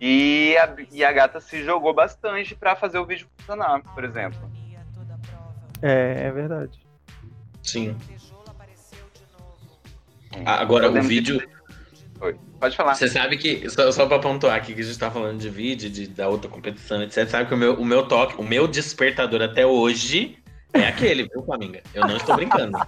[0.00, 4.38] E a, e a gata se jogou bastante para fazer o vídeo funcionar, por exemplo.
[5.80, 6.78] É, é verdade.
[7.62, 7.96] Sim.
[10.44, 11.40] Agora, o vídeo.
[12.24, 12.94] Oi, pode falar.
[12.94, 15.90] Você sabe que, só, só pra pontuar aqui que a gente tá falando de vídeo,
[15.90, 17.28] de, da outra competição, etc.
[17.28, 20.38] Sabe que o meu, o meu toque, o meu despertador até hoje
[20.72, 21.82] é aquele, viu, Flaminga?
[21.92, 22.78] Eu não estou brincando.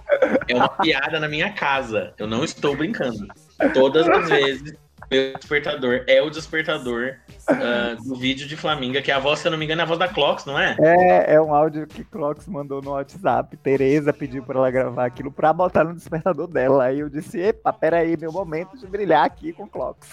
[0.47, 2.15] É uma piada na minha casa.
[2.17, 3.27] Eu não estou brincando.
[3.75, 4.73] Todas as vezes,
[5.09, 7.15] meu despertador é o despertador
[7.49, 9.83] uh, do vídeo de Flaminga, que é a voz, se eu não me engano, é
[9.83, 10.75] a voz da Clocks, não é?
[10.79, 13.55] É, é um áudio que Clocks mandou no WhatsApp.
[13.57, 16.85] Tereza pediu para ela gravar aquilo para botar no despertador dela.
[16.85, 20.11] Aí eu disse: epa, peraí, meu momento de brilhar aqui com Clocks.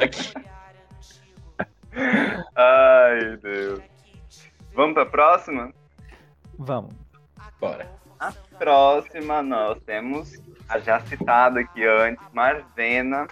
[0.00, 0.32] Aqui.
[2.56, 3.80] Ai, Deus.
[4.74, 5.72] Vamos para a próxima?
[6.58, 6.94] Vamos.
[7.60, 7.90] Bora.
[8.18, 10.32] A próxima nós temos
[10.68, 13.26] a já citada aqui antes, Marvena,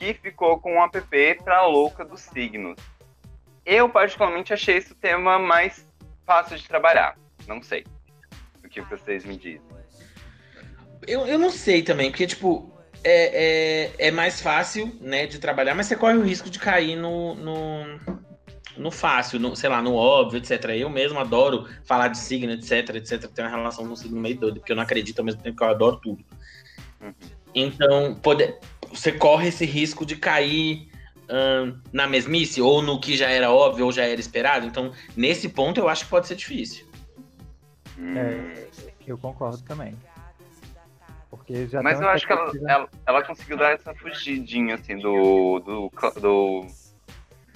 [0.00, 0.98] que ficou com um app
[1.44, 2.78] pra louca dos signos.
[3.66, 5.86] Eu particularmente achei esse tema mais
[6.24, 7.18] fácil de trabalhar.
[7.46, 7.84] Não sei.
[8.64, 9.60] O que vocês me dizem.
[11.06, 12.72] Eu, eu não sei também, porque, tipo,
[13.04, 16.96] é, é, é mais fácil, né, de trabalhar, mas você corre o risco de cair
[16.96, 18.00] no, no,
[18.78, 20.64] no fácil, no, sei lá, no óbvio, etc.
[20.70, 23.26] Eu mesmo adoro falar de signo, etc, etc.
[23.26, 25.58] Tem uma relação com o signo meio doido, porque eu não acredito ao mesmo tempo
[25.58, 26.24] que eu adoro tudo.
[27.02, 27.14] Uhum.
[27.54, 28.58] Então, poder,
[28.88, 30.88] você corre esse risco de cair
[31.28, 34.66] hum, na mesmice, ou no que já era óbvio, ou já era esperado.
[34.66, 36.86] Então, nesse ponto, eu acho que pode ser difícil.
[37.98, 38.68] É,
[39.06, 39.94] eu concordo também.
[41.28, 45.60] Porque já Mas eu acho que ela, ela, ela, conseguiu dar essa fugidinha, assim, do,
[45.60, 46.66] do, do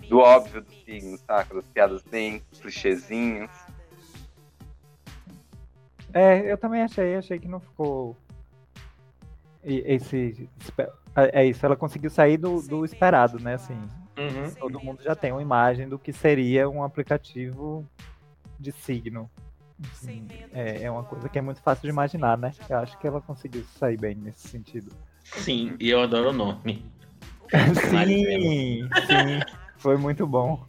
[0.09, 1.55] do óbvio dos signos, saca?
[1.55, 3.51] Das piadas bem clichêzinhas.
[6.13, 8.17] É, eu também achei, achei que não ficou.
[9.65, 10.49] Esse.
[11.17, 13.55] É, é isso, ela conseguiu sair do, do esperado, né?
[13.55, 13.75] Assim,
[14.19, 14.55] uhum.
[14.59, 17.89] todo mundo já tem uma imagem do que seria um aplicativo
[18.59, 19.31] de signo.
[19.93, 22.53] Assim, é, é uma coisa que é muito fácil de imaginar, né?
[22.69, 24.93] Eu acho que ela conseguiu sair bem nesse sentido.
[25.25, 26.85] Sim, e eu adoro o nome.
[27.91, 29.41] sim, sim.
[29.79, 30.65] Foi muito bom.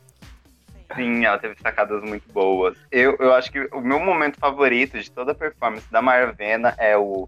[0.96, 2.78] Sim, ela teve sacadas muito boas.
[2.92, 6.96] Eu, eu acho que o meu momento favorito de toda a performance da Marvena é
[6.98, 7.28] o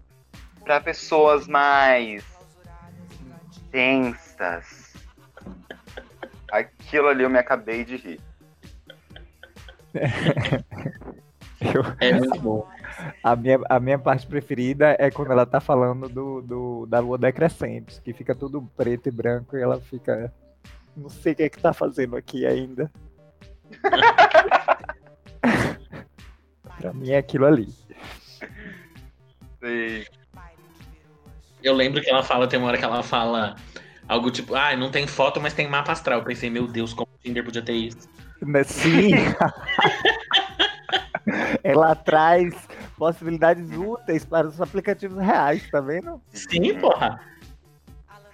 [0.68, 2.22] para pessoas mais
[3.70, 4.92] tensas.
[6.52, 8.20] Aquilo ali eu me acabei de rir.
[11.98, 12.68] é muito bom.
[13.24, 17.16] A minha, a minha parte preferida é quando ela tá falando do, do, da lua
[17.16, 20.30] decrescente, que fica tudo preto e branco e ela fica
[20.94, 22.92] não sei o que é que tá fazendo aqui ainda.
[26.78, 27.68] pra mim é aquilo ali.
[29.62, 30.17] Sim.
[31.62, 33.56] Eu lembro que ela fala, tem uma hora que ela fala
[34.06, 36.20] algo tipo, ah, não tem foto, mas tem mapa astral.
[36.20, 38.08] Eu pensei, meu Deus, como o Tinder podia ter isso?
[38.64, 39.10] Sim!
[41.62, 42.54] ela traz
[42.96, 46.20] possibilidades úteis para os aplicativos reais, tá vendo?
[46.32, 47.20] Sim, porra.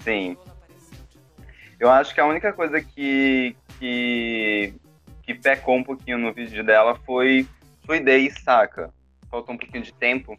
[0.00, 0.36] Sim.
[1.78, 4.74] Eu acho que a única coisa que, que,
[5.22, 7.46] que pecou um pouquinho no vídeo dela foi
[7.84, 8.92] fluidez, saca?
[9.30, 10.38] Faltou um pouquinho de tempo.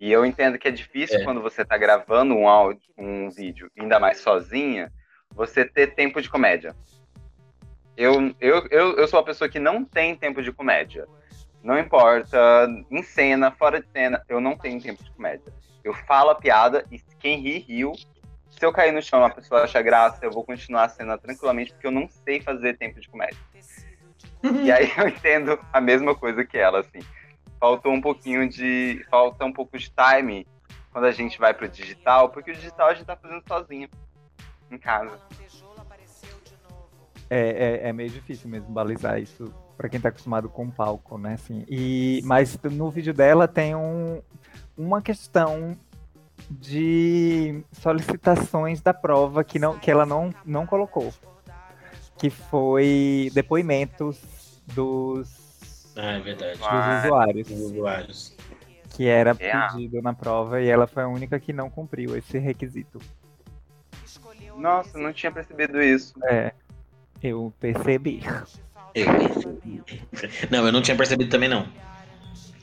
[0.00, 1.24] E eu entendo que é difícil É.
[1.24, 4.90] quando você tá gravando um áudio, um vídeo, ainda mais sozinha,
[5.34, 6.74] você ter tempo de comédia.
[7.96, 11.06] Eu, eu, eu, eu sou uma pessoa que não tem tempo de comédia.
[11.62, 15.52] Não importa, em cena, fora de cena, eu não tenho tempo de comédia.
[15.84, 17.92] Eu falo a piada e quem ri, riu.
[18.50, 21.72] Se eu cair no chão a pessoa achar graça, eu vou continuar a cena tranquilamente,
[21.72, 23.38] porque eu não sei fazer tempo de comédia.
[24.62, 27.00] E aí eu entendo a mesma coisa que ela, assim.
[27.60, 29.04] Faltou um pouquinho de.
[29.10, 30.46] Falta um pouco de time
[30.90, 33.88] quando a gente vai pro digital, porque o digital a gente tá fazendo sozinho.
[34.70, 35.18] Em casa.
[37.28, 41.18] É, é, é meio difícil mesmo balizar isso pra quem tá acostumado com o palco,
[41.18, 41.34] né?
[41.34, 44.22] Assim, e, mas no vídeo dela tem um,
[44.76, 45.76] uma questão
[46.48, 51.12] de solicitações da prova que, não, que ela não, não colocou.
[52.16, 55.49] Que foi depoimentos dos,
[56.02, 56.58] Ah, é verdade.
[56.58, 57.50] dos usuários.
[57.50, 58.36] Os usuários.
[58.96, 62.38] Que era É, pedido na prova e ela foi a única que não cumpriu esse
[62.38, 63.00] requisito.
[64.56, 66.14] Nossa, não tinha percebido isso.
[66.24, 66.52] É,
[67.22, 68.22] eu percebi.
[68.94, 69.06] Eu.
[70.50, 71.66] Não, eu não tinha percebido também, não.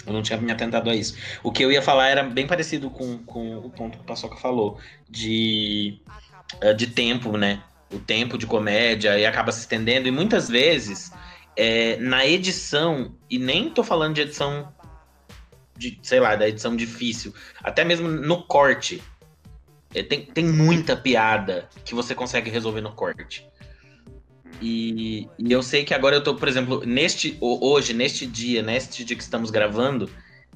[0.05, 1.17] Eu não tinha me atentado a isso.
[1.43, 4.37] O que eu ia falar era bem parecido com, com o ponto que o Paçoca
[4.37, 4.79] falou,
[5.09, 5.99] de,
[6.61, 7.61] eh, de tempo, né?
[7.91, 10.07] O tempo de comédia e acaba se estendendo.
[10.07, 11.11] E muitas vezes,
[11.57, 14.71] eh, na edição, e nem tô falando de edição
[15.75, 17.33] de, sei lá, da edição difícil,
[17.63, 19.01] até mesmo no corte.
[19.93, 23.45] eh, tem, tem muita piada que você consegue resolver no corte.
[24.61, 28.63] E, e eu sei que agora eu tô, por exemplo, neste ho- hoje, neste dia,
[28.63, 30.09] neste dia que estamos gravando,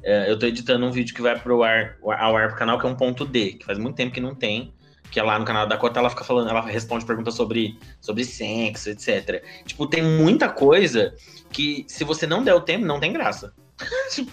[0.04, 2.86] eh, eu tô editando um vídeo que vai pro ar, ao ar pro canal, que
[2.88, 4.74] é um ponto D, que faz muito tempo que não tem,
[5.12, 8.24] que é lá no canal da Cota, ela fica falando, ela responde perguntas sobre, sobre
[8.24, 9.44] sexo, etc.
[9.66, 11.14] Tipo, tem muita coisa
[11.52, 13.54] que se você não der o tempo, não tem graça.
[14.14, 14.32] Tipo,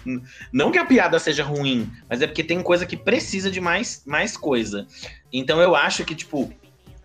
[0.52, 4.02] não que a piada seja ruim, mas é porque tem coisa que precisa de mais,
[4.06, 4.86] mais coisa.
[5.32, 6.52] Então eu acho que, tipo,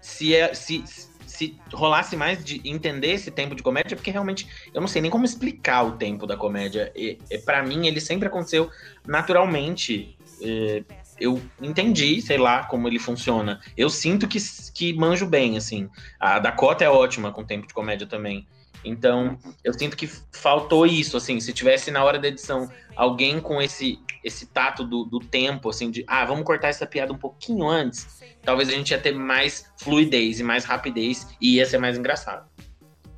[0.02, 0.84] se, é, se,
[1.26, 5.10] se rolasse mais de entender esse tempo de comédia, porque realmente eu não sei nem
[5.10, 6.92] como explicar o tempo da comédia.
[6.96, 8.70] E, e para mim, ele sempre aconteceu
[9.08, 10.18] naturalmente.
[10.42, 10.84] É,
[11.20, 13.60] eu entendi, sei lá, como ele funciona.
[13.78, 14.38] Eu sinto que,
[14.74, 15.90] que manjo bem, assim.
[16.20, 18.48] A Dakota é ótima com tempo de comédia também.
[18.84, 23.62] Então, eu sinto que faltou isso, assim, se tivesse na hora da edição alguém com
[23.62, 27.68] esse esse tato do, do tempo, assim, de, ah, vamos cortar essa piada um pouquinho
[27.68, 31.98] antes, talvez a gente ia ter mais fluidez e mais rapidez e ia ser mais
[31.98, 32.50] engraçado.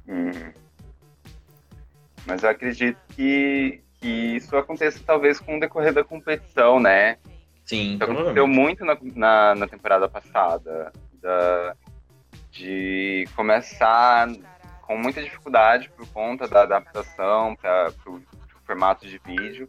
[0.08, 0.52] Uhum.
[2.26, 7.18] Mas eu acredito que, que isso aconteça talvez com o decorrer da competição, né?
[7.66, 10.94] Sim, Isso aconteceu muito na, na, na temporada passada.
[11.22, 11.76] Da,
[12.52, 14.28] de começar
[14.84, 18.22] com muita dificuldade por conta da adaptação para o
[18.66, 19.68] formato de vídeo.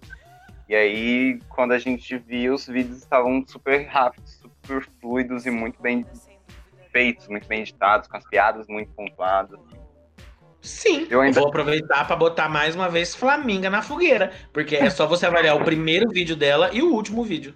[0.69, 5.81] E aí, quando a gente viu, os vídeos estavam super rápidos, super fluidos e muito
[5.81, 6.05] bem
[6.93, 9.59] feitos, muito bem editados, com as piadas muito pontuadas.
[10.61, 14.91] Sim, Eu ainda- vou aproveitar para botar mais uma vez Flaminga na fogueira, porque é
[14.91, 17.55] só você avaliar o primeiro vídeo dela e o último vídeo.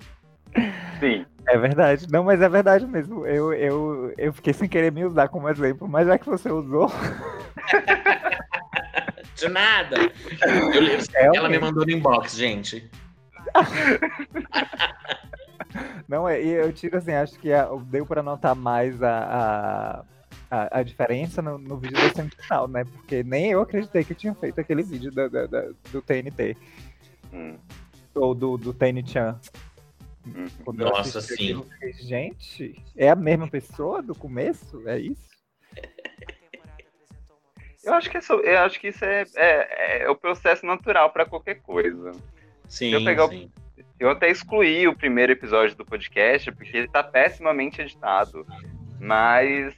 [0.99, 2.07] Sim, É verdade.
[2.11, 3.27] Não, mas é verdade mesmo.
[3.27, 6.91] Eu, eu, eu fiquei sem querer me usar como exemplo, mas já que você usou,
[9.37, 9.97] De nada.
[10.75, 12.91] Eu, li- É, ela me mandou no inbox, gente.
[16.09, 16.43] não é.
[16.43, 17.49] E eu tiro assim, acho que
[17.87, 20.05] deu pra notar mais a,
[20.51, 22.85] a, a, diferença no, no vídeo da semifinal, né?
[22.85, 26.55] Porque nem eu acreditei que eu tinha feito aquele vídeo da- da- do TNT.
[27.33, 27.57] Hum,
[28.15, 29.33] Ou do, do TN-Chan.
[29.33, 29.39] hum.
[30.64, 31.35] Quando Nossa, sim.
[31.35, 31.66] aquilo,
[31.99, 34.87] Gente, é a mesma pessoa do começo?
[34.89, 35.29] É isso?
[37.83, 41.25] Eu acho que isso, eu acho que isso é, é, é o processo natural para
[41.25, 42.12] qualquer coisa.
[42.68, 43.51] Sim, eu pegar o- sim.
[43.99, 48.47] Eu até excluí o primeiro episódio do podcast porque ele tá pessimamente editado.
[48.99, 49.75] Mas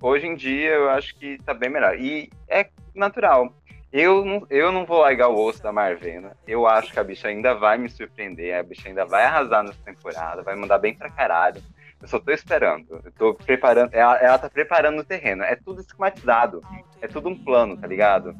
[0.00, 1.98] hoje em dia eu acho que tá bem melhor.
[1.98, 3.54] E é natural.
[3.92, 6.34] Eu não, eu não vou largar o osso da Marvena.
[6.46, 8.58] Eu acho que a bicha ainda vai me surpreender.
[8.58, 10.42] A bicha ainda vai arrasar nessa temporada.
[10.42, 11.62] Vai mandar bem pra caralho.
[12.00, 13.00] Eu só tô esperando.
[13.04, 13.92] Eu tô preparando.
[13.92, 15.42] Ela, ela tá preparando o terreno.
[15.42, 16.62] É tudo esquematizado.
[17.02, 18.34] É tudo um plano, tá ligado?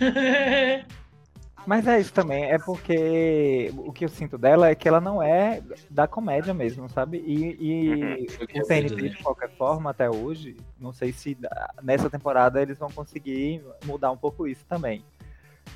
[1.66, 5.20] Mas é isso também, é porque o que eu sinto dela é que ela não
[5.20, 5.60] é
[5.90, 7.18] da comédia mesmo, sabe?
[7.18, 11.36] E, e Foi o TNT, de qualquer forma, até hoje, não sei se
[11.82, 15.04] nessa temporada eles vão conseguir mudar um pouco isso também.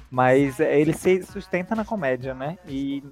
[0.09, 2.57] Mas é, ele se sustenta na comédia, né?
[2.69, 3.03] E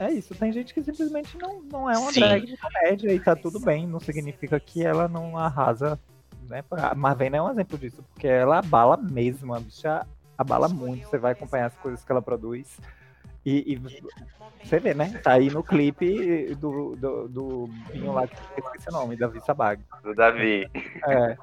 [0.00, 2.20] É isso, tem gente que simplesmente não, não é uma Sim.
[2.20, 6.00] drag de comédia e tá tudo bem, não significa que ela não arrasa,
[6.48, 6.64] né?
[6.72, 10.04] A Marvena é um exemplo disso, porque ela abala mesmo, a bicha
[10.40, 12.78] abala muito, você vai acompanhar as coisas que ela produz.
[13.44, 13.76] E, e
[14.62, 15.20] você vê, né?
[15.22, 19.40] Tá aí no clipe do, do, do Binho lá, que eu esqueci o nome, Davi
[19.42, 19.82] Sabag.
[20.02, 20.66] Do Davi.
[21.06, 21.36] É,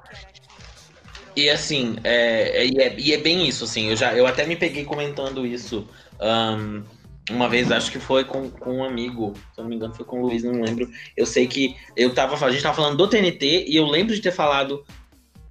[1.36, 4.46] E assim, é, é- e, é, e é bem isso, assim, eu já eu até
[4.46, 5.88] me peguei comentando isso
[6.20, 6.84] ahn,
[7.30, 10.06] uma vez, acho que foi com, com um amigo, se eu não me engano, foi
[10.06, 10.90] com o Luiz, não lembro.
[11.16, 14.22] Eu sei que eu tava, a gente tava falando do TNT e eu lembro de
[14.22, 14.84] ter falado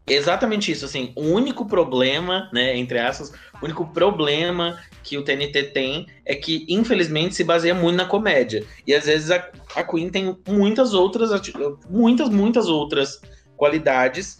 [0.06, 3.30] exatamente isso, assim, o único problema, né, entre essas,
[3.60, 8.64] o único problema que o TNT tem é que, infelizmente, se baseia muito na comédia.
[8.86, 11.30] E às vezes a, a Queen tem muitas outras,
[11.88, 13.20] muitas, muitas outras
[13.56, 14.38] qualidades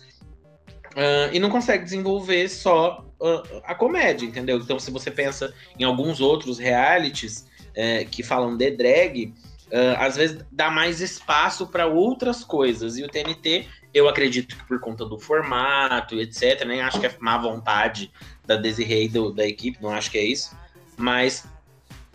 [0.96, 4.56] ah, e não consegue desenvolver só ah, a comédia, entendeu?
[4.56, 9.34] Então, se você pensa em alguns outros realities eh, que falam de drag,
[9.70, 12.96] ah, às vezes dá mais espaço para outras coisas.
[12.96, 17.16] E o TNT, eu acredito que por conta do formato etc., nem acho que é
[17.20, 18.10] má vontade
[18.44, 20.56] da Desiree e do- da equipe, não acho que é isso,
[20.96, 21.44] mas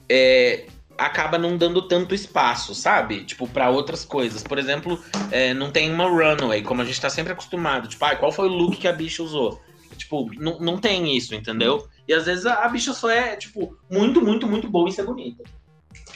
[0.09, 0.67] é,
[0.97, 3.24] acaba não dando tanto espaço, sabe?
[3.24, 4.43] Tipo, para outras coisas.
[4.43, 5.01] Por exemplo,
[5.32, 7.88] é, não tem uma runway, como a gente tá sempre acostumado.
[7.88, 9.61] Tipo, ah, qual foi o look que a bicha usou?
[9.97, 11.88] Tipo, não, não tem isso, entendeu?
[12.07, 15.03] E às vezes a, a bicha só é, tipo, muito, muito, muito boa em ser
[15.03, 15.43] bonita.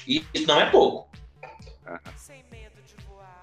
[0.08, 1.10] E isso não é pouco.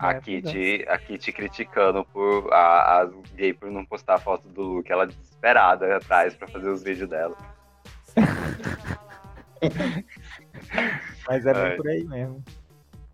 [0.02, 4.48] A É, Kitty, a Kitty criticando por a, a gay por não postar a foto
[4.48, 7.36] do look, ela desesperada atrás pra fazer os vídeos dela.
[11.28, 11.76] Mas é bem Ai.
[11.76, 12.42] por aí mesmo.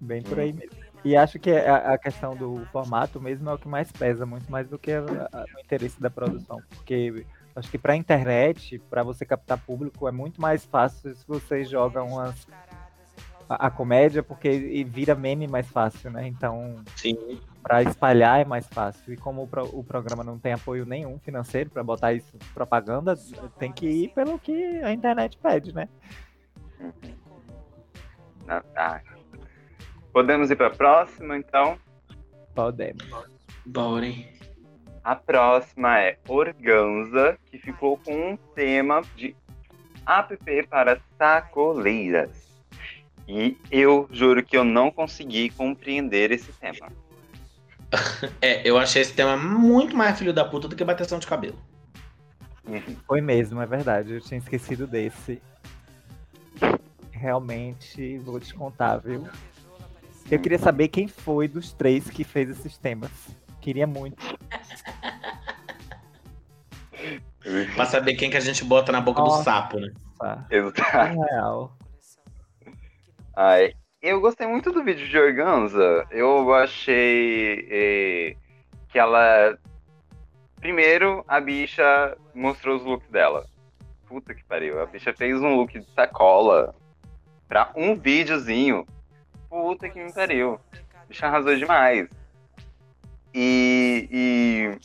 [0.00, 0.42] Bem por Hum.
[0.42, 0.76] aí mesmo.
[1.04, 4.50] E acho que a, a questão do formato mesmo é o que mais pesa, muito
[4.50, 5.00] mais do que a-
[5.32, 6.60] a- o interesse da produção.
[6.70, 7.24] Porque
[7.54, 12.02] acho que pra internet, pra você captar público, é muito mais fácil se você joga
[12.02, 12.46] umas.
[13.48, 16.26] A, a comédia, porque e vira meme mais fácil, né?
[16.26, 16.76] Então,
[17.62, 19.12] pra espalhar é mais fácil.
[19.12, 22.38] E como o, pro- o programa não tem apoio nenhum financeiro pra botar isso em
[22.52, 23.14] propaganda,
[23.58, 25.88] tem que ir pelo que a internet pede, né?
[28.76, 29.00] Ah.
[30.12, 31.78] Podemos ir pra próxima, então?
[32.54, 33.04] Podemos.
[33.64, 34.06] Bora.
[35.04, 39.34] A próxima é Organza, que ficou com um tema de
[40.06, 40.36] app
[40.68, 42.47] para sacoleiras.
[43.28, 46.90] E eu juro que eu não consegui compreender esse tema.
[48.42, 51.58] É, eu achei esse tema muito mais filho da puta do que bateção de cabelo.
[53.06, 54.12] Foi mesmo, é verdade.
[54.12, 55.40] Eu tinha esquecido desse.
[57.10, 59.26] Realmente, vou te contar, viu?
[60.30, 63.10] Eu queria saber quem foi dos três que fez esses temas.
[63.62, 64.22] Queria muito.
[67.74, 69.38] Pra saber quem que a gente bota na boca Nossa.
[69.38, 69.90] do sapo, né?
[70.18, 70.46] Tá?
[70.50, 71.18] Exato.
[71.30, 71.77] Real.
[73.40, 73.72] Ai,
[74.02, 76.04] eu gostei muito do vídeo de Organza.
[76.10, 78.36] Eu achei eh,
[78.88, 79.56] que ela.
[80.56, 83.46] Primeiro, a bicha mostrou os looks dela.
[84.08, 84.82] Puta que pariu.
[84.82, 86.74] A bicha fez um look de sacola
[87.46, 88.84] pra um videozinho.
[89.48, 90.58] Puta que me pariu.
[91.00, 92.08] A bicha arrasou demais.
[93.32, 94.78] E, e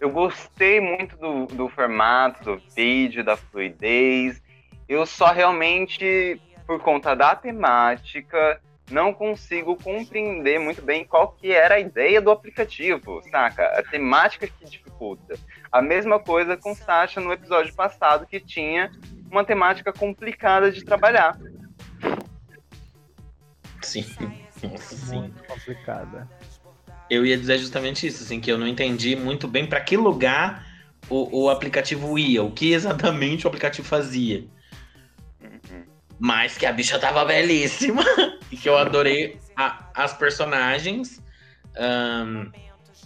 [0.00, 4.42] eu gostei muito do, do formato do vídeo, da fluidez.
[4.88, 8.60] Eu só realmente por conta da temática,
[8.90, 13.64] não consigo compreender muito bem qual que era a ideia do aplicativo, saca?
[13.68, 15.34] A temática que dificulta.
[15.72, 18.92] A mesma coisa com Sasha no episódio passado, que tinha
[19.30, 21.38] uma temática complicada de trabalhar.
[23.80, 24.04] Sim.
[24.62, 25.20] Nossa, sim.
[25.20, 26.28] Muito complicada.
[27.08, 30.66] Eu ia dizer justamente isso, assim, que eu não entendi muito bem para que lugar
[31.08, 34.44] o, o aplicativo ia, o que exatamente o aplicativo fazia.
[36.18, 38.04] Mas que a bicha tava belíssima
[38.50, 41.22] e que eu adorei a- as personagens.
[41.76, 42.50] ahn,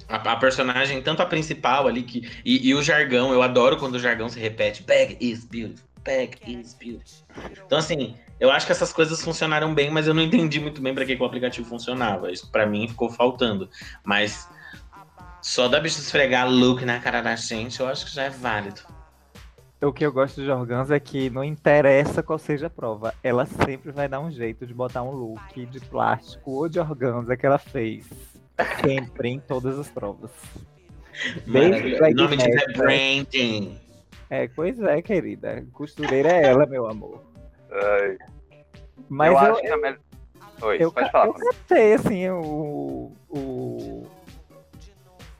[0.08, 3.94] a, a personagem, tanto a principal ali, que, e, e o jargão, eu adoro quando
[3.94, 4.82] o jargão se repete.
[4.82, 7.24] Bag is beautiful, bag is beautiful.
[7.66, 10.94] Então, assim, eu acho que essas coisas funcionaram bem, mas eu não entendi muito bem
[10.94, 12.30] para que, que o aplicativo funcionava.
[12.30, 13.70] Isso para mim ficou faltando.
[14.04, 14.48] Mas
[15.40, 18.80] só da bicha esfregar look na cara da gente, eu acho que já é válido.
[19.82, 23.44] O que eu gosto de Organza é que não interessa qual seja a prova, ela
[23.44, 27.44] sempre vai dar um jeito de botar um look de plástico ou de organza que
[27.44, 28.08] ela fez.
[28.80, 30.30] Sempre, em todas as provas.
[31.44, 33.80] Desde nome disso é Race, branding.
[34.30, 35.66] É, pois é, querida.
[35.72, 37.20] Costureira é ela, meu amor.
[37.72, 38.18] Ai,
[39.08, 39.98] Mas eu, eu, acho que a melhor.
[40.62, 41.26] Oi, eu, pode falar.
[41.26, 44.06] eu captei, assim, o, o.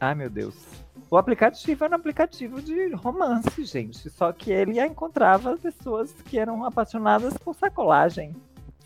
[0.01, 0.72] Ai, meu Deus.
[1.13, 4.09] O aplicativo era um aplicativo de romance, gente.
[4.09, 8.35] Só que ele encontrava pessoas que eram apaixonadas por sacolagem.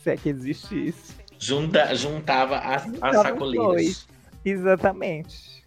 [0.00, 1.14] se é que existe isso.
[1.38, 3.66] Junta, juntava as, as Juntava sacoleiras.
[3.68, 4.08] dois.
[4.44, 5.64] Exatamente.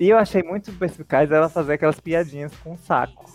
[0.00, 3.30] E eu achei muito perspicaz ela fazer aquelas piadinhas com o saco.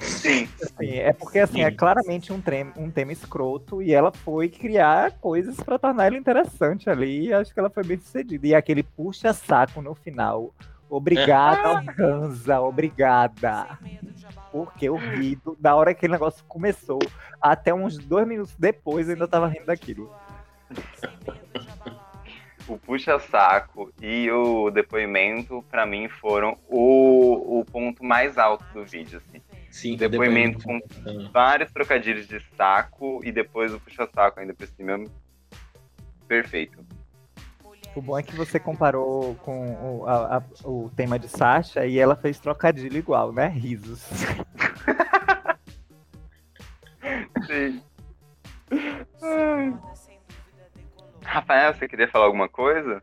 [0.00, 0.48] Sim.
[0.60, 1.76] Assim, é porque assim, é Sim.
[1.76, 6.90] claramente um, trem, um tema escroto e ela foi criar coisas pra tornar ele interessante
[6.90, 8.48] ali e acho que ela foi bem sucedida.
[8.48, 10.52] E aquele puxa-saco no final.
[10.88, 13.78] Obrigada, Organza, obrigada.
[14.52, 17.00] Porque eu ri da hora que aquele negócio começou
[17.40, 20.14] até uns dois minutos depois eu ainda tava rindo daquilo.
[22.68, 29.18] O puxa-saco e o depoimento, pra mim, foram o, o ponto mais alto do vídeo.
[29.18, 29.40] Assim.
[29.70, 30.80] Sim, Depoimento com
[31.32, 35.04] vários trocadilhos de saco e depois o puxa-saco ainda por cima.
[36.26, 36.84] Perfeito.
[37.96, 41.98] O bom é que você comparou com o, a- a- o tema de Sasha e
[41.98, 43.48] ela fez trocadilho igual, né?
[43.48, 44.00] Risos.
[47.46, 47.80] Sim.
[49.22, 49.74] Ai.
[51.24, 53.02] Rafael, você queria falar alguma coisa?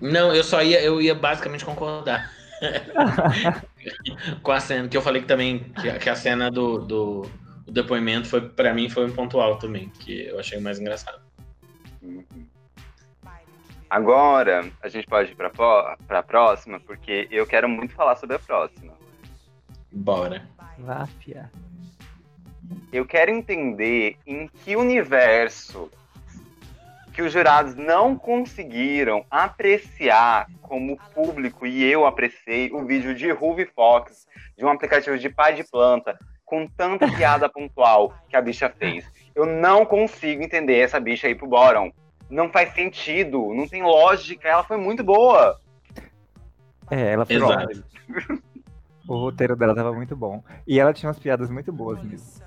[0.00, 2.30] Não, eu só ia, eu ia basicamente concordar.
[4.42, 7.22] com a cena, que eu falei que também, que, a- que a cena do, do,
[7.66, 11.20] do depoimento foi, pra mim, foi um ponto alto também, que eu achei mais engraçado.
[12.00, 12.24] Uhum.
[13.92, 18.36] Agora, a gente pode ir pra, po- pra próxima, porque eu quero muito falar sobre
[18.36, 18.94] a próxima.
[19.92, 20.48] Bora.
[20.78, 21.52] Váfia.
[22.90, 25.90] Eu quero entender em que universo
[27.12, 33.66] que os jurados não conseguiram apreciar como público, e eu apreciei, o vídeo de Ruby
[33.66, 34.26] Fox,
[34.56, 39.04] de um aplicativo de pai de planta, com tanta piada pontual que a bicha fez.
[39.34, 41.92] Eu não consigo entender essa bicha aí pro Boron.
[42.32, 45.60] Não faz sentido, não tem lógica, ela foi muito boa.
[46.90, 47.62] É, ela foi Exato.
[47.62, 47.84] ótima.
[49.08, 50.44] O roteiro dela tava muito bom.
[50.64, 52.40] E ela tinha umas piadas muito boas mesmo.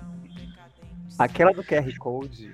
[1.18, 2.50] Aquela do QR Code.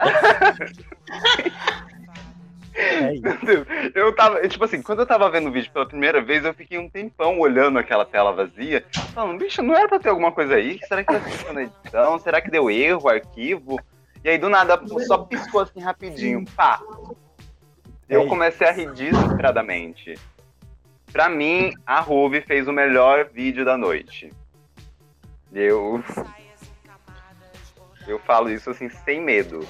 [2.74, 3.26] é isso.
[3.94, 6.78] Eu tava, tipo assim, quando eu tava vendo o vídeo pela primeira vez, eu fiquei
[6.78, 8.82] um tempão olhando aquela tela vazia,
[9.12, 10.80] falando, bicho, não era pra ter alguma coisa aí?
[10.88, 12.18] Será que tá na edição?
[12.18, 13.78] Será que deu erro, arquivo?
[14.24, 16.80] E aí do nada só piscou assim rapidinho, pá.
[18.08, 20.14] Eu É comecei a rir desesperadamente.
[21.12, 24.32] Pra mim, a Ruby fez o melhor vídeo da noite.
[25.52, 26.02] Eu.
[28.06, 29.60] Eu falo isso assim sem medo.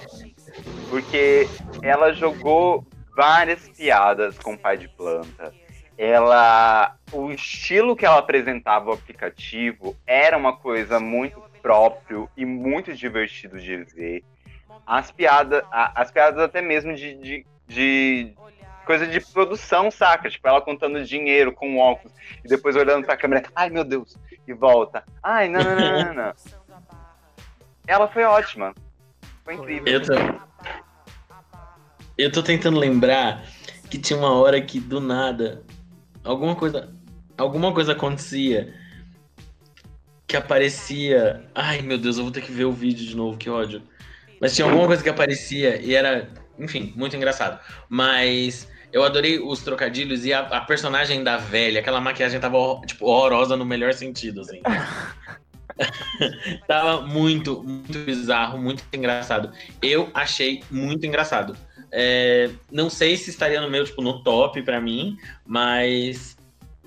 [0.88, 1.48] Porque
[1.82, 2.86] ela jogou
[3.16, 5.52] várias piadas com pai de planta.
[5.96, 6.96] Ela.
[7.12, 13.60] O estilo que ela apresentava o aplicativo era uma coisa muito próprio e muito divertido
[13.60, 14.24] de ver.
[14.86, 18.34] As piadas, as piadas até mesmo de, de, de
[18.86, 20.30] coisa de produção, saca?
[20.30, 22.12] Tipo, ela contando dinheiro com óculos
[22.44, 24.16] e depois olhando pra câmera, ai meu Deus,
[24.46, 25.04] e volta.
[25.22, 26.32] Ai, não, não, não, não, não.
[27.86, 28.74] Ela foi ótima.
[29.44, 29.92] Foi incrível.
[29.92, 30.12] Eu tô,
[32.16, 33.44] eu tô tentando lembrar
[33.90, 35.64] que tinha uma hora que do nada
[36.24, 36.94] alguma coisa,
[37.36, 38.74] alguma coisa acontecia
[40.26, 41.48] que aparecia.
[41.54, 43.82] Ai meu Deus, eu vou ter que ver o vídeo de novo, que ódio.
[44.40, 46.28] Mas tinha alguma coisa que aparecia e era,
[46.58, 47.58] enfim, muito engraçado.
[47.88, 53.06] Mas eu adorei os trocadilhos e a, a personagem da velha, aquela maquiagem tava tipo
[53.06, 54.60] horrorosa no melhor sentido, assim.
[56.66, 59.52] Tava muito, muito bizarro, muito engraçado.
[59.80, 61.56] Eu achei muito engraçado.
[61.92, 65.16] É, não sei se estaria no meu, tipo, no top pra mim,
[65.46, 66.36] mas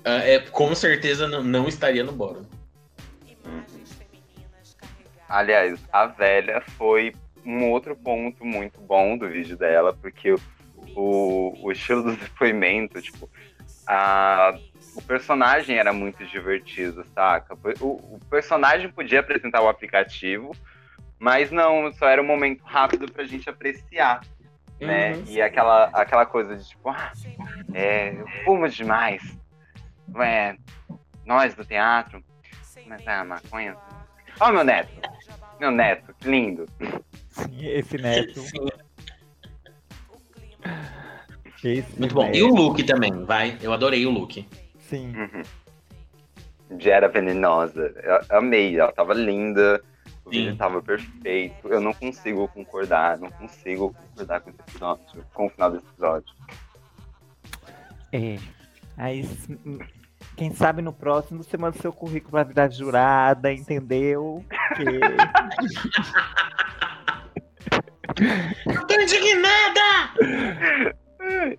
[0.04, 2.44] ah, é, com certeza não, não estaria no bórum.
[5.28, 7.14] Aliás, a velha foi
[7.44, 10.34] um outro ponto muito bom do vídeo dela, porque
[10.96, 13.28] o, o, estilo do depoimento, tipo,
[13.86, 14.56] a,
[14.94, 17.56] o personagem era muito divertido, saca?
[17.80, 20.52] O, o personagem podia apresentar o aplicativo,
[21.18, 24.22] mas não, só era um momento rápido pra gente apreciar,
[24.80, 25.12] né?
[25.12, 25.24] Uhum.
[25.28, 27.12] E aquela, aquela coisa de tipo, ah,
[27.72, 29.22] é, eu fumo demais.
[30.20, 30.56] É,
[31.24, 32.22] nós do teatro,
[32.86, 33.76] mas a maconha.
[34.40, 34.90] Ó, meu neto!
[35.60, 36.66] Meu neto, que lindo.
[37.32, 38.40] Sim, esse neto.
[38.40, 38.68] Sim,
[41.64, 42.24] Esse muito bom.
[42.24, 42.36] neto.
[42.36, 43.56] E o look também, vai.
[43.62, 44.46] Eu adorei o look.
[44.78, 45.14] Sim.
[45.16, 45.42] Uhum.
[46.78, 47.92] Já era venenosa.
[48.02, 49.82] Eu amei, ela tava linda.
[50.24, 50.38] O Sim.
[50.38, 51.68] vídeo tava perfeito.
[51.68, 56.34] Eu não consigo concordar, não consigo concordar com esse episódio, com o final desse episódio.
[58.12, 58.38] É.
[58.96, 59.28] Aí,
[60.36, 64.44] quem sabe no próximo você manda seu currículo pra virar jurada, entendeu?
[64.76, 64.84] Que...
[68.66, 70.12] Eu tô indignada!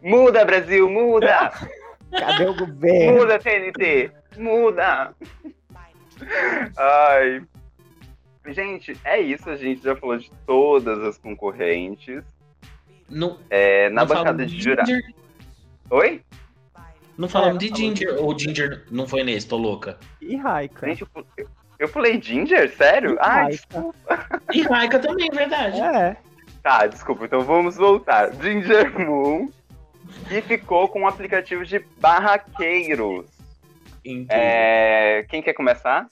[0.02, 1.52] Muda, Brasil, muda!
[2.12, 3.18] Cadê o governo?
[3.20, 4.12] muda, TNT!
[4.38, 5.14] Muda!
[6.78, 7.44] Ai.
[8.48, 9.50] Gente, é isso.
[9.50, 12.24] A gente já falou de todas as concorrentes.
[13.10, 14.88] Não, É, na não bancada de de jurado.
[14.88, 15.14] Ginger.
[15.90, 16.22] Oi?
[17.18, 18.16] Não falamos É, de Ginger.
[18.20, 19.98] Ou Ginger não foi nesse, tô louca.
[20.20, 20.88] E Raika.
[20.88, 21.48] Gente, eu, eu,
[21.80, 22.70] eu pulei Ginger?
[22.76, 23.18] Sério?
[23.20, 23.86] Ah, Raika.
[24.52, 25.80] E Raika também, é verdade.
[25.80, 26.18] É.
[26.64, 28.34] Tá, desculpa, então vamos voltar.
[28.42, 29.50] Ginger Moon,
[30.30, 33.26] que ficou com o aplicativo de barraqueiros.
[34.30, 36.08] É, quem quer começar?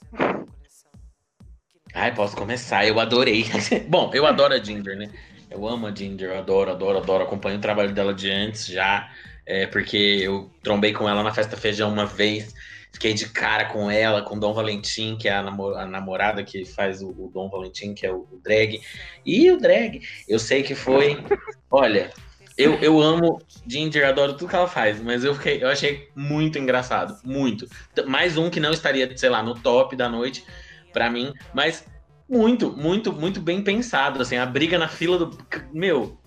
[1.93, 3.45] Ai, posso começar, eu adorei.
[3.87, 5.09] Bom, eu adoro a Ginger, né?
[5.49, 7.23] Eu amo a Ginger, adoro, adoro, adoro.
[7.23, 9.09] Acompanho o trabalho dela de antes já,
[9.45, 12.53] é, porque eu trombei com ela na Festa Feijão uma vez.
[12.93, 16.43] Fiquei de cara com ela, com o Dom Valentim, que é a, namo- a namorada
[16.43, 18.79] que faz o, o Dom Valentim, que é o, o drag.
[19.25, 21.23] E o drag, eu sei que foi.
[21.69, 22.11] Olha,
[22.57, 26.59] eu, eu amo Ginger, adoro tudo que ela faz, mas eu, fiquei, eu achei muito
[26.59, 27.17] engraçado.
[27.23, 27.65] Muito.
[28.07, 30.45] Mais um que não estaria, sei lá, no top da noite
[30.91, 31.85] pra mim, mas
[32.29, 34.21] muito, muito, muito bem pensado.
[34.21, 35.37] Assim, a briga na fila do.
[35.73, 36.20] Meu.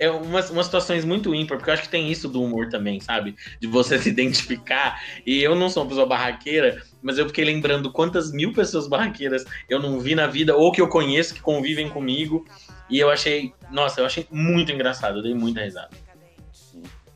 [0.00, 2.98] É umas, umas situações muito ímpar, porque eu acho que tem isso do humor também,
[3.00, 3.36] sabe?
[3.60, 4.98] De você se identificar.
[5.26, 9.44] E eu não sou uma pessoa barraqueira, mas eu fiquei lembrando quantas mil pessoas barraqueiras
[9.68, 12.44] eu não vi na vida, ou que eu conheço, que convivem comigo.
[12.88, 15.90] E eu achei, nossa, eu achei muito engraçado, eu dei muita risada.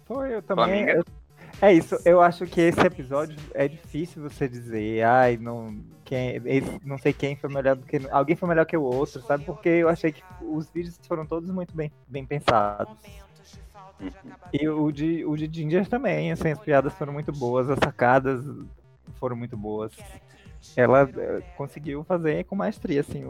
[0.07, 0.85] Foi, eu também.
[0.91, 1.05] Eu-
[1.61, 6.81] É isso, eu acho que esse episódio é difícil você dizer, ai, não, quem, esse-
[6.85, 8.01] não sei quem foi melhor do que.
[8.11, 9.45] Alguém foi melhor que o outro, sabe?
[9.45, 12.95] Porque eu achei que os vídeos foram todos muito bem, bem pensados.
[14.53, 18.45] E o de, o de Ginger também, assim, as piadas foram muito boas, as sacadas
[19.19, 19.93] foram muito boas.
[20.77, 23.25] Ela eh, conseguiu fazer com maestria, assim,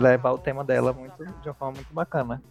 [0.00, 2.42] levar o tema dela muito, de uma forma muito bacana.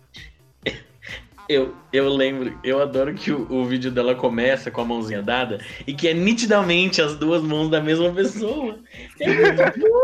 [1.48, 5.60] Eu, eu lembro, eu adoro que o, o vídeo dela começa com a mãozinha dada
[5.86, 8.80] e que é nitidamente as duas mãos da mesma pessoa.
[9.20, 10.02] É muito bom,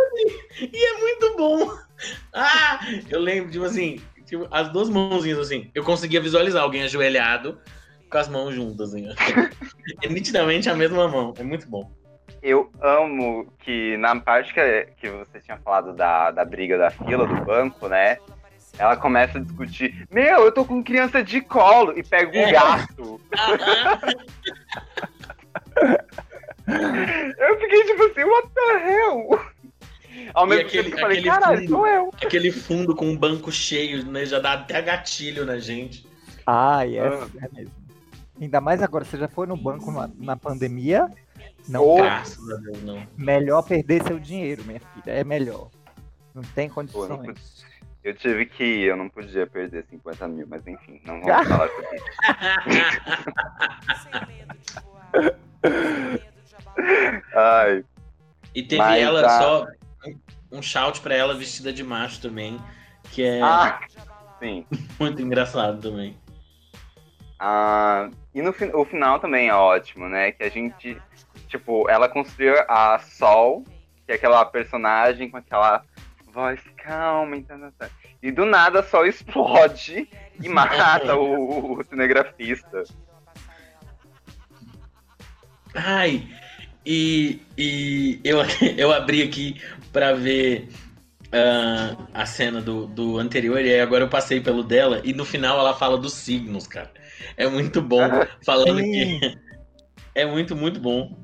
[0.62, 1.72] e é muito bom.
[2.34, 2.80] Ah,
[3.10, 7.60] eu lembro, tipo assim, tipo, as duas mãozinhas assim, eu conseguia visualizar alguém ajoelhado
[8.10, 9.08] com as mãos juntas, assim.
[10.04, 11.92] É nitidamente a mesma mão, é muito bom.
[12.44, 17.26] Eu amo que na parte que, que você tinha falado da, da briga da fila
[17.26, 18.18] do banco, né?
[18.82, 22.52] Ela começa a discutir, meu, eu tô com criança de colo e pega um É.
[22.52, 23.22] gato.
[26.68, 29.40] Eu fiquei tipo assim, what the hell?
[30.34, 31.70] Ao E mesmo aquele- tempo que eu falei, aquele caralho, fundo.
[31.70, 32.10] sou eu.
[32.24, 34.26] Aquele fundo com um banco cheio, né?
[34.26, 36.08] Já dá até gatilho na gente.
[36.48, 37.28] Ah, é, Ah.
[37.44, 37.72] é mesmo.
[38.40, 41.08] Ainda mais agora, você já foi no banco na, na pandemia?
[41.70, 43.06] Não, Ô, Graças a Deus, não.
[43.16, 45.14] melhor perder seu dinheiro, minha filha.
[45.14, 45.70] É melhor.
[46.34, 47.64] Não tem condições.
[48.04, 51.70] Eu tive que ir, eu não podia perder 50 mil, mas enfim, não vamos falar
[51.70, 52.06] sobre isso.
[57.36, 57.84] Ai,
[58.54, 59.68] E teve Mas ela a- só
[60.52, 62.60] um- shout pra ela vestida de macho também,
[63.12, 63.80] que é ah,
[64.40, 64.66] sim.
[65.00, 66.18] muito engraçado também.
[67.40, 70.32] Ah, e no o final também é ótimo, né?
[70.32, 71.00] Que a gente,
[71.48, 73.64] tipo, ela construiu a Sol,
[74.06, 75.84] que é aquela personagem com aquela
[76.32, 77.90] voz calma, então, tá, tá.
[78.22, 80.08] e do nada Sol explode
[80.42, 82.84] e mata o, o cinegrafista.
[85.74, 86.28] Ai,
[86.86, 88.40] e, e eu,
[88.78, 89.62] eu abri aqui
[89.92, 90.70] pra ver
[91.32, 95.26] ah, a cena do, do anterior, e aí agora eu passei pelo dela, e no
[95.26, 96.92] final ela fala dos signos, cara.
[97.38, 98.02] É muito bom,
[98.46, 99.20] falando Sim.
[99.20, 99.42] que.
[100.14, 101.18] É muito, muito bom.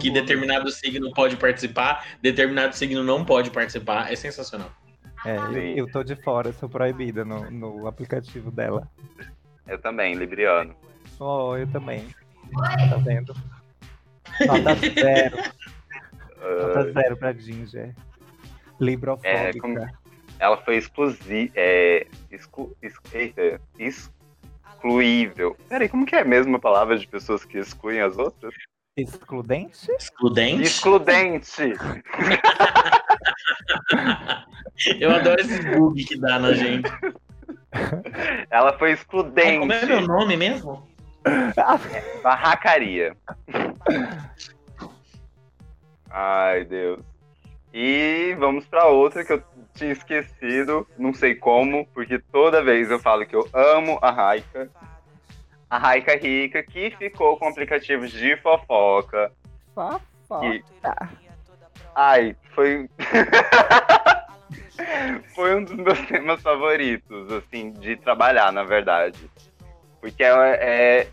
[0.00, 0.20] Que boa.
[0.20, 4.12] determinado signo pode participar, determinado signo não pode participar.
[4.12, 4.70] É sensacional.
[5.24, 5.36] É,
[5.74, 8.86] eu, tô de fora, sou proibida no, no aplicativo dela.
[9.66, 10.74] Eu também, Libriano.
[11.18, 12.06] Oh, eu também.
[12.90, 13.34] Tá vendo?
[14.46, 15.36] Nota zero.
[16.40, 17.94] Nota zero pra Ginger.
[18.78, 19.28] Librofóbica.
[19.30, 19.88] É, como-
[20.38, 21.52] ela foi exclusiva.
[21.54, 22.76] É, exclu,
[23.12, 25.56] eita, excluível.
[25.68, 28.52] Peraí, como que é mesmo a palavra de pessoas que excluem as outras?
[28.96, 29.90] Excludente?
[29.90, 30.62] Excludente.
[30.62, 31.74] Excludente!
[35.00, 36.88] Eu adoro esse bug que dá na gente.
[38.48, 39.58] Ela foi excludente.
[39.58, 40.88] como é meu nome mesmo?
[42.22, 43.16] Barracaria.
[46.08, 47.00] Ai, Deus.
[47.72, 49.42] E vamos pra outra que eu
[49.74, 54.70] tinha esquecido, não sei como, porque toda vez eu falo que eu amo a Raika.
[55.74, 59.32] A Raika Rica, que ficou com aplicativos de fofoca.
[59.74, 61.10] Fofoca.
[61.96, 62.88] Ai, foi.
[65.34, 69.28] foi um dos meus temas favoritos, assim, de trabalhar, na verdade.
[70.00, 71.08] Porque ela é.